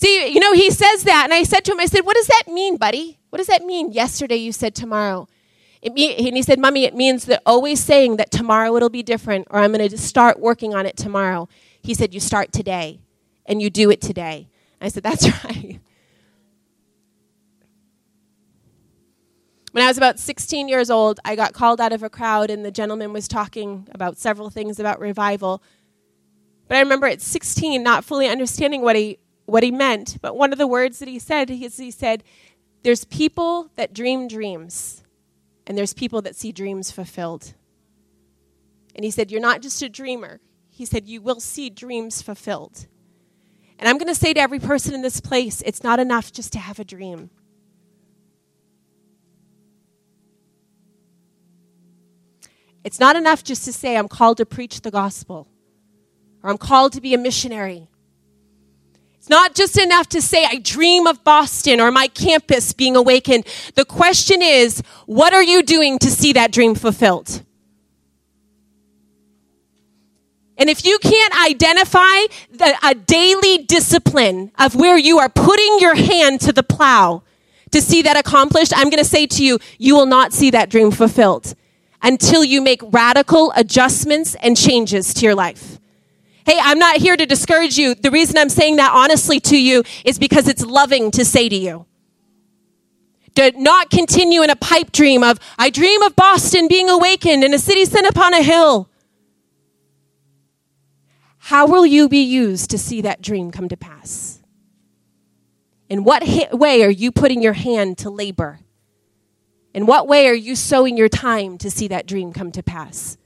See, 0.00 0.32
you 0.32 0.38
know, 0.38 0.52
he 0.52 0.70
says 0.70 1.02
that, 1.02 1.24
and 1.24 1.34
I 1.34 1.42
said 1.42 1.64
to 1.64 1.72
him, 1.72 1.80
I 1.80 1.86
said, 1.86 2.02
What 2.02 2.14
does 2.14 2.28
that 2.28 2.44
mean, 2.46 2.76
buddy? 2.76 3.18
What 3.30 3.38
does 3.38 3.48
that 3.48 3.64
mean? 3.64 3.90
Yesterday 3.90 4.36
you 4.36 4.52
said 4.52 4.72
tomorrow. 4.72 5.26
and 5.82 5.98
he 5.98 6.42
said, 6.42 6.60
Mommy, 6.60 6.84
it 6.84 6.94
means 6.94 7.24
that 7.24 7.42
always 7.44 7.82
saying 7.82 8.16
that 8.18 8.30
tomorrow 8.30 8.76
it'll 8.76 8.90
be 8.90 9.02
different, 9.02 9.48
or 9.50 9.58
I'm 9.58 9.72
going 9.72 9.88
to 9.88 9.98
start 9.98 10.38
working 10.38 10.72
on 10.72 10.86
it 10.86 10.96
tomorrow. 10.96 11.48
He 11.82 11.94
said, 11.94 12.14
You 12.14 12.20
start 12.20 12.52
today, 12.52 13.00
and 13.44 13.60
you 13.60 13.70
do 13.70 13.90
it 13.90 14.00
today. 14.00 14.46
I 14.80 14.86
said, 14.86 15.02
That's 15.02 15.26
right. 15.44 15.80
When 19.72 19.82
I 19.82 19.88
was 19.88 19.98
about 19.98 20.20
16 20.20 20.68
years 20.68 20.90
old, 20.90 21.18
I 21.24 21.34
got 21.34 21.54
called 21.54 21.80
out 21.80 21.92
of 21.92 22.04
a 22.04 22.08
crowd, 22.08 22.50
and 22.50 22.64
the 22.64 22.70
gentleman 22.70 23.12
was 23.12 23.26
talking 23.26 23.88
about 23.90 24.16
several 24.16 24.48
things 24.48 24.78
about 24.78 25.00
revival. 25.00 25.60
But 26.68 26.76
I 26.76 26.80
remember 26.80 27.08
at 27.08 27.20
16 27.20 27.82
not 27.82 28.04
fully 28.04 28.28
understanding 28.28 28.82
what 28.82 28.94
he 28.94 29.18
what 29.48 29.62
he 29.62 29.70
meant, 29.70 30.18
but 30.20 30.36
one 30.36 30.52
of 30.52 30.58
the 30.58 30.66
words 30.66 30.98
that 30.98 31.08
he 31.08 31.18
said 31.18 31.50
is 31.50 31.78
he 31.78 31.90
said, 31.90 32.22
There's 32.82 33.04
people 33.04 33.70
that 33.76 33.94
dream 33.94 34.28
dreams, 34.28 35.02
and 35.66 35.76
there's 35.76 35.94
people 35.94 36.20
that 36.22 36.36
see 36.36 36.52
dreams 36.52 36.90
fulfilled. 36.90 37.54
And 38.94 39.04
he 39.04 39.10
said, 39.10 39.30
You're 39.30 39.40
not 39.40 39.62
just 39.62 39.80
a 39.80 39.88
dreamer. 39.88 40.40
He 40.68 40.84
said, 40.84 41.06
You 41.06 41.22
will 41.22 41.40
see 41.40 41.70
dreams 41.70 42.20
fulfilled. 42.20 42.86
And 43.78 43.88
I'm 43.88 43.96
going 43.96 44.08
to 44.08 44.14
say 44.14 44.34
to 44.34 44.40
every 44.40 44.58
person 44.58 44.92
in 44.92 45.00
this 45.00 45.20
place, 45.20 45.62
it's 45.64 45.82
not 45.82 45.98
enough 45.98 46.30
just 46.30 46.52
to 46.52 46.58
have 46.58 46.78
a 46.78 46.84
dream. 46.84 47.30
It's 52.84 53.00
not 53.00 53.16
enough 53.16 53.42
just 53.42 53.64
to 53.64 53.72
say, 53.72 53.96
I'm 53.96 54.08
called 54.08 54.36
to 54.38 54.46
preach 54.46 54.82
the 54.82 54.90
gospel, 54.90 55.48
or 56.42 56.50
I'm 56.50 56.58
called 56.58 56.92
to 56.94 57.00
be 57.00 57.14
a 57.14 57.18
missionary, 57.18 57.88
not 59.28 59.54
just 59.54 59.78
enough 59.78 60.08
to 60.10 60.22
say, 60.22 60.44
I 60.44 60.58
dream 60.58 61.06
of 61.06 61.22
Boston 61.24 61.80
or 61.80 61.90
my 61.90 62.08
campus 62.08 62.72
being 62.72 62.96
awakened. 62.96 63.46
The 63.74 63.84
question 63.84 64.42
is, 64.42 64.82
what 65.06 65.32
are 65.32 65.42
you 65.42 65.62
doing 65.62 65.98
to 66.00 66.10
see 66.10 66.32
that 66.34 66.52
dream 66.52 66.74
fulfilled? 66.74 67.42
And 70.58 70.68
if 70.68 70.84
you 70.84 70.98
can't 70.98 71.46
identify 71.46 72.26
the, 72.50 72.76
a 72.84 72.94
daily 72.94 73.58
discipline 73.58 74.50
of 74.58 74.74
where 74.74 74.98
you 74.98 75.18
are 75.18 75.28
putting 75.28 75.78
your 75.78 75.94
hand 75.94 76.40
to 76.42 76.52
the 76.52 76.64
plow 76.64 77.22
to 77.70 77.80
see 77.80 78.02
that 78.02 78.16
accomplished, 78.16 78.72
I'm 78.76 78.90
going 78.90 79.02
to 79.02 79.08
say 79.08 79.26
to 79.26 79.44
you, 79.44 79.60
you 79.78 79.94
will 79.94 80.06
not 80.06 80.32
see 80.32 80.50
that 80.50 80.68
dream 80.68 80.90
fulfilled 80.90 81.54
until 82.02 82.42
you 82.42 82.60
make 82.60 82.80
radical 82.90 83.52
adjustments 83.54 84.34
and 84.40 84.56
changes 84.56 85.14
to 85.14 85.24
your 85.24 85.34
life. 85.34 85.78
Hey, 86.48 86.58
I'm 86.62 86.78
not 86.78 86.96
here 86.96 87.14
to 87.14 87.26
discourage 87.26 87.76
you. 87.76 87.94
The 87.94 88.10
reason 88.10 88.38
I'm 88.38 88.48
saying 88.48 88.76
that 88.76 88.90
honestly 88.94 89.38
to 89.38 89.60
you 89.60 89.82
is 90.02 90.18
because 90.18 90.48
it's 90.48 90.64
loving 90.64 91.10
to 91.10 91.22
say 91.22 91.46
to 91.46 91.54
you. 91.54 91.84
To 93.34 93.52
not 93.54 93.90
continue 93.90 94.40
in 94.40 94.48
a 94.48 94.56
pipe 94.56 94.90
dream 94.90 95.22
of, 95.22 95.38
I 95.58 95.68
dream 95.68 96.00
of 96.00 96.16
Boston 96.16 96.66
being 96.66 96.88
awakened 96.88 97.44
in 97.44 97.52
a 97.52 97.58
city 97.58 97.84
set 97.84 98.06
upon 98.06 98.32
a 98.32 98.42
hill. 98.42 98.88
How 101.36 101.66
will 101.66 101.84
you 101.84 102.08
be 102.08 102.22
used 102.22 102.70
to 102.70 102.78
see 102.78 103.02
that 103.02 103.20
dream 103.20 103.50
come 103.50 103.68
to 103.68 103.76
pass? 103.76 104.42
In 105.90 106.02
what 106.02 106.22
way 106.50 106.82
are 106.82 106.88
you 106.88 107.12
putting 107.12 107.42
your 107.42 107.52
hand 107.52 107.98
to 107.98 108.08
labor? 108.08 108.60
In 109.74 109.84
what 109.84 110.08
way 110.08 110.26
are 110.26 110.32
you 110.32 110.56
sowing 110.56 110.96
your 110.96 111.10
time 111.10 111.58
to 111.58 111.70
see 111.70 111.88
that 111.88 112.06
dream 112.06 112.32
come 112.32 112.52
to 112.52 112.62
pass? 112.62 113.18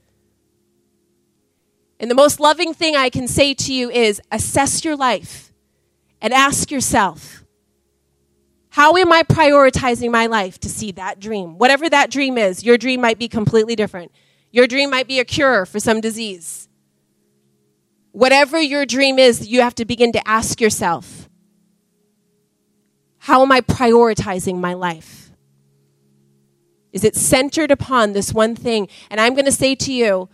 And 2.03 2.11
the 2.11 2.15
most 2.15 2.41
loving 2.41 2.73
thing 2.73 2.97
I 2.97 3.09
can 3.09 3.29
say 3.29 3.53
to 3.53 3.73
you 3.73 3.89
is 3.89 4.21
assess 4.29 4.83
your 4.83 4.97
life 4.97 5.53
and 6.19 6.33
ask 6.33 6.69
yourself, 6.69 7.45
how 8.71 8.97
am 8.97 9.13
I 9.13 9.23
prioritizing 9.23 10.11
my 10.11 10.25
life 10.25 10.59
to 10.59 10.69
see 10.69 10.91
that 10.91 11.21
dream? 11.21 11.57
Whatever 11.57 11.89
that 11.89 12.11
dream 12.11 12.37
is, 12.37 12.61
your 12.61 12.77
dream 12.77 12.99
might 12.99 13.17
be 13.17 13.29
completely 13.29 13.77
different. 13.77 14.11
Your 14.51 14.67
dream 14.67 14.89
might 14.89 15.07
be 15.07 15.21
a 15.21 15.23
cure 15.23 15.65
for 15.65 15.79
some 15.79 16.01
disease. 16.01 16.67
Whatever 18.11 18.59
your 18.59 18.85
dream 18.85 19.17
is, 19.17 19.47
you 19.47 19.61
have 19.61 19.75
to 19.75 19.85
begin 19.85 20.11
to 20.11 20.27
ask 20.27 20.59
yourself, 20.59 21.29
how 23.19 23.43
am 23.43 23.51
I 23.53 23.61
prioritizing 23.61 24.59
my 24.59 24.73
life? 24.73 25.31
Is 26.91 27.05
it 27.05 27.15
centered 27.15 27.71
upon 27.71 28.11
this 28.11 28.33
one 28.33 28.57
thing? 28.57 28.89
And 29.09 29.21
I'm 29.21 29.35
going 29.35 29.45
to 29.45 29.53
say 29.53 29.73
to 29.75 29.93
you, 29.93 30.27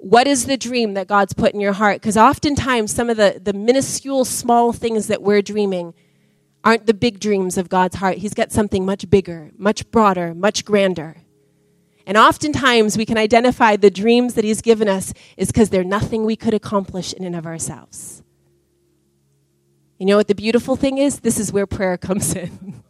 what 0.00 0.26
is 0.26 0.46
the 0.46 0.56
dream 0.56 0.94
that 0.94 1.06
God's 1.06 1.34
put 1.34 1.52
in 1.52 1.60
your 1.60 1.74
heart? 1.74 2.00
Because 2.00 2.16
oftentimes, 2.16 2.92
some 2.92 3.10
of 3.10 3.18
the, 3.18 3.38
the 3.42 3.52
minuscule, 3.52 4.24
small 4.24 4.72
things 4.72 5.08
that 5.08 5.20
we're 5.20 5.42
dreaming 5.42 5.92
aren't 6.64 6.86
the 6.86 6.94
big 6.94 7.20
dreams 7.20 7.58
of 7.58 7.68
God's 7.68 7.96
heart. 7.96 8.16
He's 8.16 8.32
got 8.32 8.50
something 8.50 8.86
much 8.86 9.10
bigger, 9.10 9.50
much 9.58 9.90
broader, 9.90 10.34
much 10.34 10.64
grander. 10.64 11.18
And 12.06 12.16
oftentimes, 12.16 12.96
we 12.96 13.04
can 13.04 13.18
identify 13.18 13.76
the 13.76 13.90
dreams 13.90 14.34
that 14.34 14.44
He's 14.44 14.62
given 14.62 14.88
us 14.88 15.12
is 15.36 15.48
because 15.48 15.68
they're 15.68 15.84
nothing 15.84 16.24
we 16.24 16.34
could 16.34 16.54
accomplish 16.54 17.12
in 17.12 17.22
and 17.22 17.36
of 17.36 17.46
ourselves. 17.46 18.22
You 19.98 20.06
know 20.06 20.16
what 20.16 20.28
the 20.28 20.34
beautiful 20.34 20.76
thing 20.76 20.96
is? 20.96 21.20
This 21.20 21.38
is 21.38 21.52
where 21.52 21.66
prayer 21.66 21.98
comes 21.98 22.34
in. 22.34 22.82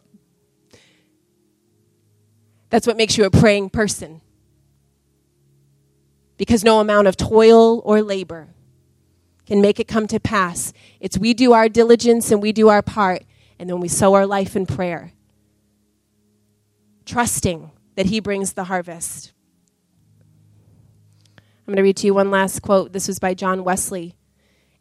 That's 2.69 2.87
what 2.87 2.95
makes 2.95 3.17
you 3.17 3.25
a 3.25 3.29
praying 3.29 3.71
person 3.71 4.21
because 6.41 6.63
no 6.63 6.79
amount 6.79 7.07
of 7.07 7.15
toil 7.15 7.83
or 7.85 8.01
labor 8.01 8.47
can 9.45 9.61
make 9.61 9.79
it 9.79 9.87
come 9.87 10.07
to 10.07 10.19
pass. 10.19 10.73
It's 10.99 11.15
we 11.15 11.35
do 11.35 11.53
our 11.53 11.69
diligence 11.69 12.31
and 12.31 12.41
we 12.41 12.51
do 12.51 12.67
our 12.67 12.81
part, 12.81 13.25
and 13.59 13.69
then 13.69 13.79
we 13.79 13.87
sow 13.87 14.15
our 14.15 14.25
life 14.25 14.55
in 14.55 14.65
prayer, 14.65 15.11
trusting 17.05 17.69
that 17.93 18.07
He 18.07 18.19
brings 18.19 18.53
the 18.53 18.63
harvest. 18.63 19.33
I'm 21.37 21.43
going 21.67 21.75
to 21.75 21.83
read 21.83 21.97
to 21.97 22.07
you 22.07 22.15
one 22.15 22.31
last 22.31 22.63
quote. 22.63 22.91
This 22.91 23.07
was 23.07 23.19
by 23.19 23.35
John 23.35 23.63
Wesley. 23.63 24.15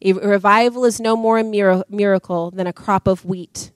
A 0.01 0.15
revival 0.15 0.87
is 0.87 0.99
no 0.99 1.15
more 1.15 1.39
a 1.39 1.85
miracle 1.91 2.51
than 2.53 2.69
a 2.69 2.73
crop 2.73 3.07
of 3.07 3.27
wheat. 3.27 3.71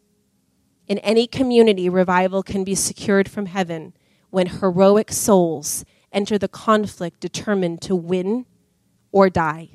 In 0.89 0.97
any 1.01 1.27
community, 1.27 1.91
revival 1.91 2.43
can 2.43 2.65
be 2.65 2.75
secured 2.75 3.31
from 3.31 3.45
heaven 3.45 3.93
when 4.31 4.47
heroic 4.47 5.13
souls 5.13 5.85
enter 6.15 6.39
the 6.39 6.49
conflict 6.49 7.21
determined 7.21 7.83
to 7.83 7.95
win 7.95 8.47
or 9.13 9.29
die, 9.29 9.69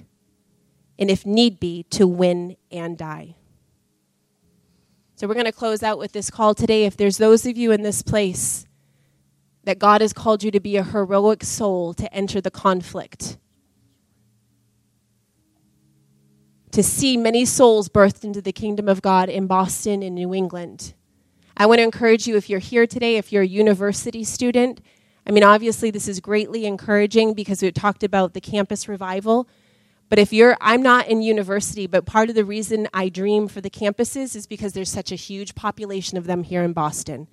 and 0.98 1.12
if 1.12 1.26
need 1.26 1.60
be, 1.60 1.84
to 1.84 2.08
win 2.08 2.58
and 2.72 2.98
die. 2.98 3.36
So 5.16 5.28
we're 5.28 5.34
going 5.34 5.46
to 5.46 5.52
close 5.52 5.84
out 5.84 6.00
with 6.00 6.14
this 6.14 6.30
call 6.30 6.56
today. 6.56 6.86
If 6.86 6.96
there's 6.96 7.18
those 7.18 7.46
of 7.46 7.58
you 7.58 7.72
in 7.72 7.84
this 7.84 8.02
place 8.02 8.66
that 9.66 9.78
God 9.78 10.02
has 10.02 10.14
called 10.14 10.44
you 10.44 10.52
to 10.52 10.60
be 10.60 10.78
a 10.78 10.84
heroic 10.84 11.44
soul 11.44 11.94
to 11.96 12.14
enter 12.14 12.40
the 12.40 12.50
conflict, 12.50 13.38
to 16.72 16.82
see 16.82 17.18
many 17.18 17.44
souls 17.46 17.90
birthed 17.90 18.24
into 18.24 18.42
the 18.42 18.54
kingdom 18.54 18.88
of 18.88 19.02
God 19.02 19.28
in 19.28 19.48
Boston 19.48 20.02
and 20.04 20.16
New 20.16 20.34
England. 20.34 20.94
I 21.58 21.66
want 21.66 21.80
to 21.80 21.84
encourage 21.84 22.26
you 22.26 22.38
if 22.38 22.50
you're 22.50 22.60
here 22.60 22.88
today, 22.88 23.18
if 23.18 23.34
you're 23.34 23.44
a 23.44 23.48
university 23.48 24.24
student, 24.24 24.80
I 25.28 25.32
mean, 25.32 25.44
obviously, 25.44 25.92
this 25.92 26.08
is 26.08 26.20
greatly 26.20 26.66
encouraging 26.66 27.34
because 27.34 27.62
we 27.62 27.72
talked 27.72 28.04
about 28.04 28.34
the 28.34 28.42
campus 28.42 28.88
revival. 28.88 29.48
But 30.10 30.18
if 30.18 30.34
you're, 30.34 30.58
I'm 30.60 30.82
not 30.82 31.08
in 31.08 31.22
university, 31.22 31.86
but 31.86 32.06
part 32.06 32.30
of 32.30 32.36
the 32.36 32.46
reason 32.46 32.88
I 32.94 33.10
dream 33.10 33.48
for 33.48 33.62
the 33.62 33.70
campuses 33.70 34.36
is 34.36 34.48
because 34.48 34.74
there's 34.74 34.90
such 34.90 35.12
a 35.12 35.16
huge 35.16 35.54
population 35.54 36.18
of 36.18 36.26
them 36.26 36.44
here 36.44 36.64
in 36.64 36.74
Boston. 36.74 37.28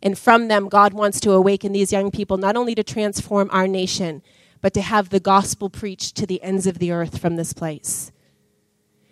And 0.00 0.16
from 0.16 0.48
them, 0.48 0.68
God 0.68 0.92
wants 0.92 1.18
to 1.20 1.32
awaken 1.32 1.72
these 1.72 1.90
young 1.90 2.10
people 2.10 2.36
not 2.36 2.56
only 2.56 2.74
to 2.76 2.84
transform 2.84 3.48
our 3.50 3.66
nation, 3.66 4.22
but 4.60 4.72
to 4.74 4.82
have 4.82 5.08
the 5.08 5.20
gospel 5.20 5.68
preached 5.68 6.14
to 6.16 6.26
the 6.26 6.42
ends 6.42 6.66
of 6.66 6.78
the 6.78 6.92
earth 6.92 7.18
from 7.18 7.36
this 7.36 7.52
place. 7.52 8.12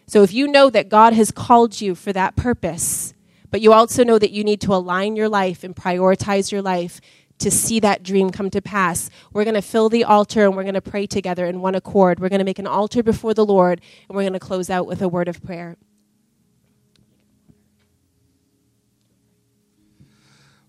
So 0.07 0.23
if 0.23 0.33
you 0.33 0.47
know 0.47 0.71
that 0.71 0.89
God 0.89 1.15
has 1.15 1.31
called 1.31 1.81
you 1.81 1.95
for 1.95 2.13
that 2.13 2.37
purpose, 2.37 3.15
but 3.51 3.61
you 3.61 3.73
also 3.73 4.05
know 4.05 4.19
that 4.19 4.31
you 4.31 4.45
need 4.45 4.61
to 4.63 4.75
align 4.75 5.17
your 5.17 5.29
life 5.29 5.65
and 5.65 5.75
prioritize 5.75 6.53
your 6.53 6.63
life 6.63 7.01
to 7.43 7.51
see 7.51 7.81
that 7.81 8.03
dream 8.03 8.31
come 8.31 8.51
to 8.51 8.63
pass. 8.63 9.11
We're 9.33 9.45
going 9.45 9.55
to 9.55 9.63
fill 9.63 9.89
the 9.89 10.05
altar 10.05 10.45
and 10.45 10.57
we're 10.57 10.63
going 10.63 10.75
to 10.75 10.81
pray 10.81 11.07
together 11.07 11.47
in 11.47 11.61
one 11.61 11.75
accord. 11.75 12.21
We're 12.21 12.29
going 12.29 12.39
to 12.39 12.45
make 12.45 12.59
an 12.59 12.67
altar 12.67 13.03
before 13.03 13.35
the 13.35 13.45
Lord 13.45 13.81
and 14.09 14.17
we're 14.17 14.23
going 14.23 14.33
to 14.33 14.41
close 14.41 14.71
out 14.71 14.87
with 14.87 15.03
a 15.03 15.09
word 15.09 15.29
of 15.29 15.43
prayer. 15.43 15.77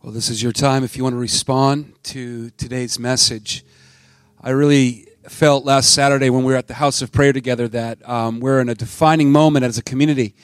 Well, 0.02 0.12
this 0.12 0.30
is 0.30 0.44
your 0.44 0.52
time 0.52 0.84
if 0.84 0.98
you 0.98 1.04
want 1.04 1.14
to 1.14 1.20
respond 1.20 1.94
to 2.04 2.50
today's 2.52 3.00
message. 3.00 3.64
I 4.42 4.50
really 4.50 5.08
felt 5.30 5.64
last 5.64 5.94
Saturday 5.94 6.30
when 6.30 6.44
we 6.44 6.52
were 6.52 6.58
at 6.58 6.68
the 6.68 6.74
house 6.74 7.02
of 7.02 7.12
prayer 7.12 7.32
together 7.32 7.70
that 7.70 8.08
um, 8.10 8.42
we're 8.42 8.60
in 8.60 8.68
a 8.68 8.76
defining 8.76 9.32
moment 9.32 9.64
as 9.64 9.78
a 9.78 9.84
community 9.84 10.36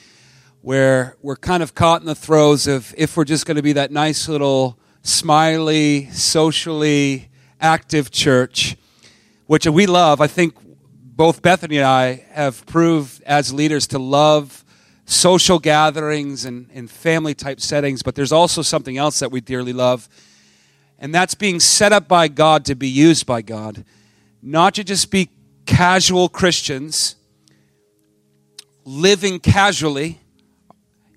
where 0.62 1.16
we're 1.20 1.36
kind 1.36 1.62
of 1.62 1.74
caught 1.74 2.00
in 2.00 2.06
the 2.06 2.14
throes 2.14 2.66
of 2.66 2.94
if 2.96 3.16
we're 3.16 3.24
just 3.24 3.44
going 3.44 3.56
to 3.56 3.62
be 3.62 3.74
that 3.74 3.90
nice 3.90 4.28
little 4.28 4.78
smiley, 5.02 6.10
socially 6.10 7.28
active 7.60 8.10
church, 8.10 8.76
which 9.46 9.66
we 9.66 9.86
love. 9.86 10.20
I 10.20 10.26
think 10.26 10.54
both 11.20 11.42
Bethany 11.42 11.78
and 11.78 11.86
I 11.86 12.24
have 12.30 12.64
proved 12.66 13.22
as 13.24 13.52
leaders 13.52 13.86
to 13.88 13.98
love 13.98 14.64
social 15.04 15.58
gatherings 15.58 16.44
and, 16.44 16.68
and 16.72 16.90
family 16.90 17.34
type 17.34 17.60
settings, 17.60 18.02
but 18.02 18.14
there's 18.14 18.32
also 18.32 18.62
something 18.62 18.96
else 18.96 19.18
that 19.18 19.30
we 19.30 19.40
dearly 19.40 19.72
love, 19.72 20.08
and 20.98 21.14
that's 21.14 21.34
being 21.34 21.58
set 21.58 21.92
up 21.92 22.06
by 22.06 22.28
God 22.28 22.64
to 22.66 22.74
be 22.74 22.88
used 22.88 23.26
by 23.26 23.42
God. 23.42 23.84
Not 24.40 24.74
to 24.76 24.84
just 24.84 25.10
be 25.10 25.30
casual 25.66 26.28
Christians, 26.28 27.16
living 28.84 29.40
casually 29.40 30.20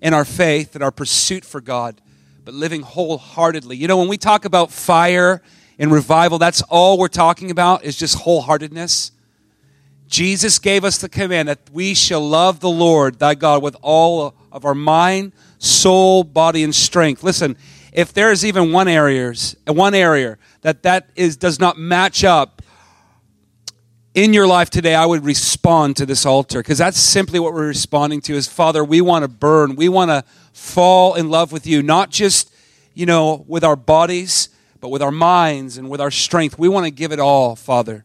in 0.02 0.12
our 0.12 0.24
faith 0.24 0.74
and 0.74 0.84
our 0.84 0.90
pursuit 0.90 1.44
for 1.44 1.60
God, 1.60 2.00
but 2.44 2.54
living 2.54 2.82
wholeheartedly. 2.82 3.76
You 3.76 3.88
know, 3.88 3.98
when 3.98 4.08
we 4.08 4.18
talk 4.18 4.44
about 4.44 4.70
fire 4.70 5.42
and 5.78 5.90
revival, 5.90 6.38
that's 6.38 6.62
all 6.62 6.98
we're 6.98 7.08
talking 7.08 7.50
about 7.50 7.84
is 7.84 7.96
just 7.96 8.18
wholeheartedness. 8.18 9.10
Jesus 10.06 10.58
gave 10.58 10.84
us 10.84 10.98
the 10.98 11.08
command 11.08 11.48
that 11.48 11.58
we 11.72 11.94
shall 11.94 12.26
love 12.26 12.60
the 12.60 12.68
Lord 12.68 13.18
thy 13.18 13.34
God 13.34 13.62
with 13.62 13.76
all 13.82 14.34
of 14.52 14.64
our 14.64 14.74
mind, 14.74 15.32
soul, 15.58 16.22
body, 16.22 16.62
and 16.62 16.74
strength. 16.74 17.22
Listen, 17.22 17.56
if 17.92 18.12
there 18.12 18.30
is 18.30 18.44
even 18.44 18.72
one 18.72 18.88
areas, 18.88 19.56
one 19.66 19.94
area 19.94 20.36
that 20.60 20.82
that 20.82 21.08
is 21.16 21.36
does 21.36 21.58
not 21.58 21.78
match 21.78 22.22
up 22.24 22.60
in 24.14 24.32
your 24.32 24.46
life 24.46 24.70
today, 24.70 24.94
I 24.94 25.06
would 25.06 25.24
respond 25.24 25.96
to 25.96 26.06
this 26.06 26.24
altar 26.24 26.60
because 26.60 26.78
that's 26.78 26.98
simply 26.98 27.40
what 27.40 27.52
we're 27.52 27.66
responding 27.66 28.20
to. 28.22 28.34
Is 28.34 28.46
Father, 28.46 28.84
we 28.84 29.00
want 29.00 29.24
to 29.24 29.28
burn, 29.28 29.74
we 29.74 29.88
want 29.88 30.10
to 30.10 30.24
fall 30.54 31.14
in 31.14 31.28
love 31.28 31.52
with 31.52 31.66
you, 31.66 31.82
not 31.82 32.10
just, 32.10 32.50
you 32.94 33.04
know, 33.04 33.44
with 33.46 33.64
our 33.64 33.76
bodies, 33.76 34.48
but 34.80 34.88
with 34.88 35.02
our 35.02 35.10
minds 35.10 35.76
and 35.76 35.90
with 35.90 36.00
our 36.00 36.12
strength. 36.12 36.58
We 36.58 36.68
want 36.68 36.86
to 36.86 36.90
give 36.90 37.12
it 37.12 37.18
all, 37.18 37.56
Father. 37.56 38.04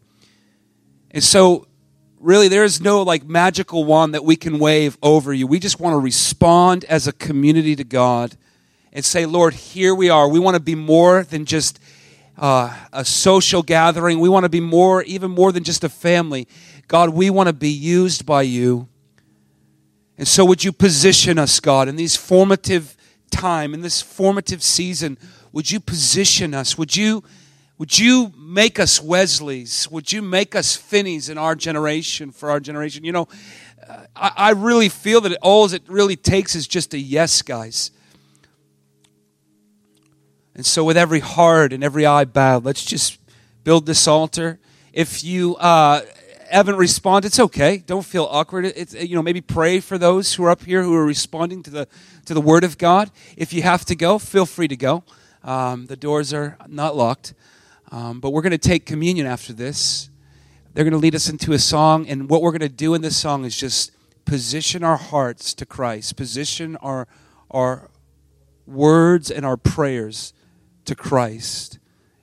And 1.12 1.24
so, 1.24 1.68
really, 2.20 2.48
there 2.48 2.64
is 2.64 2.82
no 2.82 3.04
like 3.04 3.24
magical 3.24 3.86
wand 3.86 4.14
that 4.16 4.26
we 4.26 4.36
can 4.36 4.60
wave 4.60 4.98
over 5.02 5.32
you. 5.32 5.46
We 5.46 5.60
just 5.60 5.80
want 5.80 5.94
to 5.94 6.00
respond 6.00 6.86
as 6.86 7.08
a 7.08 7.14
community 7.14 7.76
to 7.76 7.84
God 7.84 8.36
and 8.92 9.06
say, 9.06 9.26
Lord, 9.28 9.54
here 9.54 9.94
we 9.94 10.10
are. 10.10 10.28
We 10.28 10.40
want 10.40 10.56
to 10.56 10.62
be 10.62 10.76
more 10.76 11.24
than 11.24 11.46
just 11.46 11.80
uh, 12.36 12.76
a 12.92 13.06
social 13.06 13.62
gathering. 13.62 14.20
We 14.20 14.30
want 14.30 14.46
to 14.46 14.50
be 14.50 14.60
more, 14.60 15.04
even 15.04 15.30
more 15.30 15.52
than 15.52 15.64
just 15.64 15.84
a 15.84 15.90
family. 15.90 16.48
God, 16.88 17.12
we 17.12 17.30
want 17.30 17.48
to 17.48 17.54
be 17.54 17.70
used 17.70 18.26
by 18.26 18.42
you. 18.42 18.89
And 20.20 20.28
so, 20.28 20.44
would 20.44 20.66
you 20.66 20.74
position 20.74 21.40
us, 21.40 21.62
God, 21.62 21.88
in 21.88 21.96
these 21.96 22.18
formative 22.18 22.98
time, 23.32 23.74
in 23.74 23.80
this 23.80 24.02
formative 24.02 24.62
season? 24.62 25.18
Would 25.54 25.72
you 25.72 25.80
position 25.80 26.54
us? 26.54 26.78
Would 26.78 26.94
you, 26.94 27.24
would 27.78 27.98
you 27.98 28.34
make 28.38 28.82
us 28.82 29.02
Wesleys? 29.02 29.90
Would 29.90 30.12
you 30.12 30.22
make 30.22 30.56
us 30.56 30.76
Finneys 30.76 31.30
in 31.30 31.38
our 31.38 31.56
generation, 31.56 32.32
for 32.32 32.52
our 32.52 32.60
generation? 32.60 33.06
You 33.06 33.14
know, 33.14 33.30
I, 34.14 34.32
I 34.36 34.52
really 34.52 34.90
feel 34.90 35.22
that 35.22 35.38
all 35.42 35.74
it 35.74 35.84
really 35.88 36.18
takes 36.18 36.54
is 36.54 36.68
just 36.68 36.94
a 36.94 37.00
yes, 37.00 37.42
guys. 37.42 37.92
And 40.54 40.66
so, 40.66 40.84
with 40.84 40.98
every 40.98 41.22
heart 41.22 41.72
and 41.72 41.82
every 41.82 42.06
eye 42.06 42.26
bowed, 42.26 42.66
let's 42.66 42.84
just 42.84 43.20
build 43.64 43.86
this 43.86 44.06
altar. 44.06 44.60
If 44.92 45.24
you 45.24 45.56
uh, 45.56 46.02
haven't 46.52 46.78
responded, 46.78 47.28
it's 47.28 47.40
okay. 47.40 47.78
Don't 47.78 48.06
feel 48.06 48.28
awkward. 48.30 48.66
It's, 48.66 48.94
you 48.94 49.16
know, 49.16 49.22
maybe 49.22 49.42
pray 49.42 49.80
for 49.80 49.98
those 49.98 50.34
who 50.34 50.44
are 50.44 50.50
up 50.50 50.64
here 50.64 50.84
who 50.84 50.96
are 50.96 51.06
responding 51.06 51.64
to 51.64 51.70
the 51.70 51.88
to 52.26 52.34
the 52.34 52.42
Word 52.42 52.64
of 52.64 52.78
God. 52.78 53.12
If 53.38 53.54
you 53.54 53.62
have 53.62 53.86
to 53.86 53.96
go, 53.96 54.20
feel 54.20 54.46
free 54.46 54.68
to 54.68 54.78
go. 54.78 55.04
Um, 55.44 55.88
the 55.88 55.96
doors 55.96 56.34
are 56.34 56.58
not 56.68 56.96
locked. 56.96 57.34
Um, 57.92 58.20
but 58.20 58.32
we're 58.32 58.42
going 58.42 58.52
to 58.52 58.58
take 58.58 58.86
communion 58.86 59.26
after 59.26 59.52
this. 59.52 60.10
They're 60.74 60.84
going 60.84 60.92
to 60.94 61.00
lead 61.00 61.16
us 61.16 61.28
into 61.28 61.54
a 61.54 61.60
song, 61.60 62.08
and 62.08 62.30
what 62.30 62.42
we're 62.42 62.52
going 62.52 62.60
to 62.62 62.70
do 62.70 62.94
in 62.94 63.02
this 63.02 63.18
song 63.18 63.46
is 63.46 63.58
just 63.58 63.92
position 64.26 64.84
our 64.84 64.98
hearts 64.98 65.54
to 65.56 65.66
Christ, 65.66 66.16
position 66.16 66.76
our 66.78 67.08
our 67.50 67.90
words 68.68 69.32
and 69.32 69.46
our 69.46 69.58
prayers 69.58 70.34
to 70.86 70.96
Christ. 70.96 71.80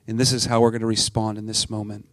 And 0.07 0.17
this 0.17 0.31
is 0.31 0.45
how 0.45 0.61
we're 0.61 0.71
going 0.71 0.81
to 0.81 0.87
respond 0.87 1.37
in 1.37 1.45
this 1.45 1.69
moment. 1.69 2.07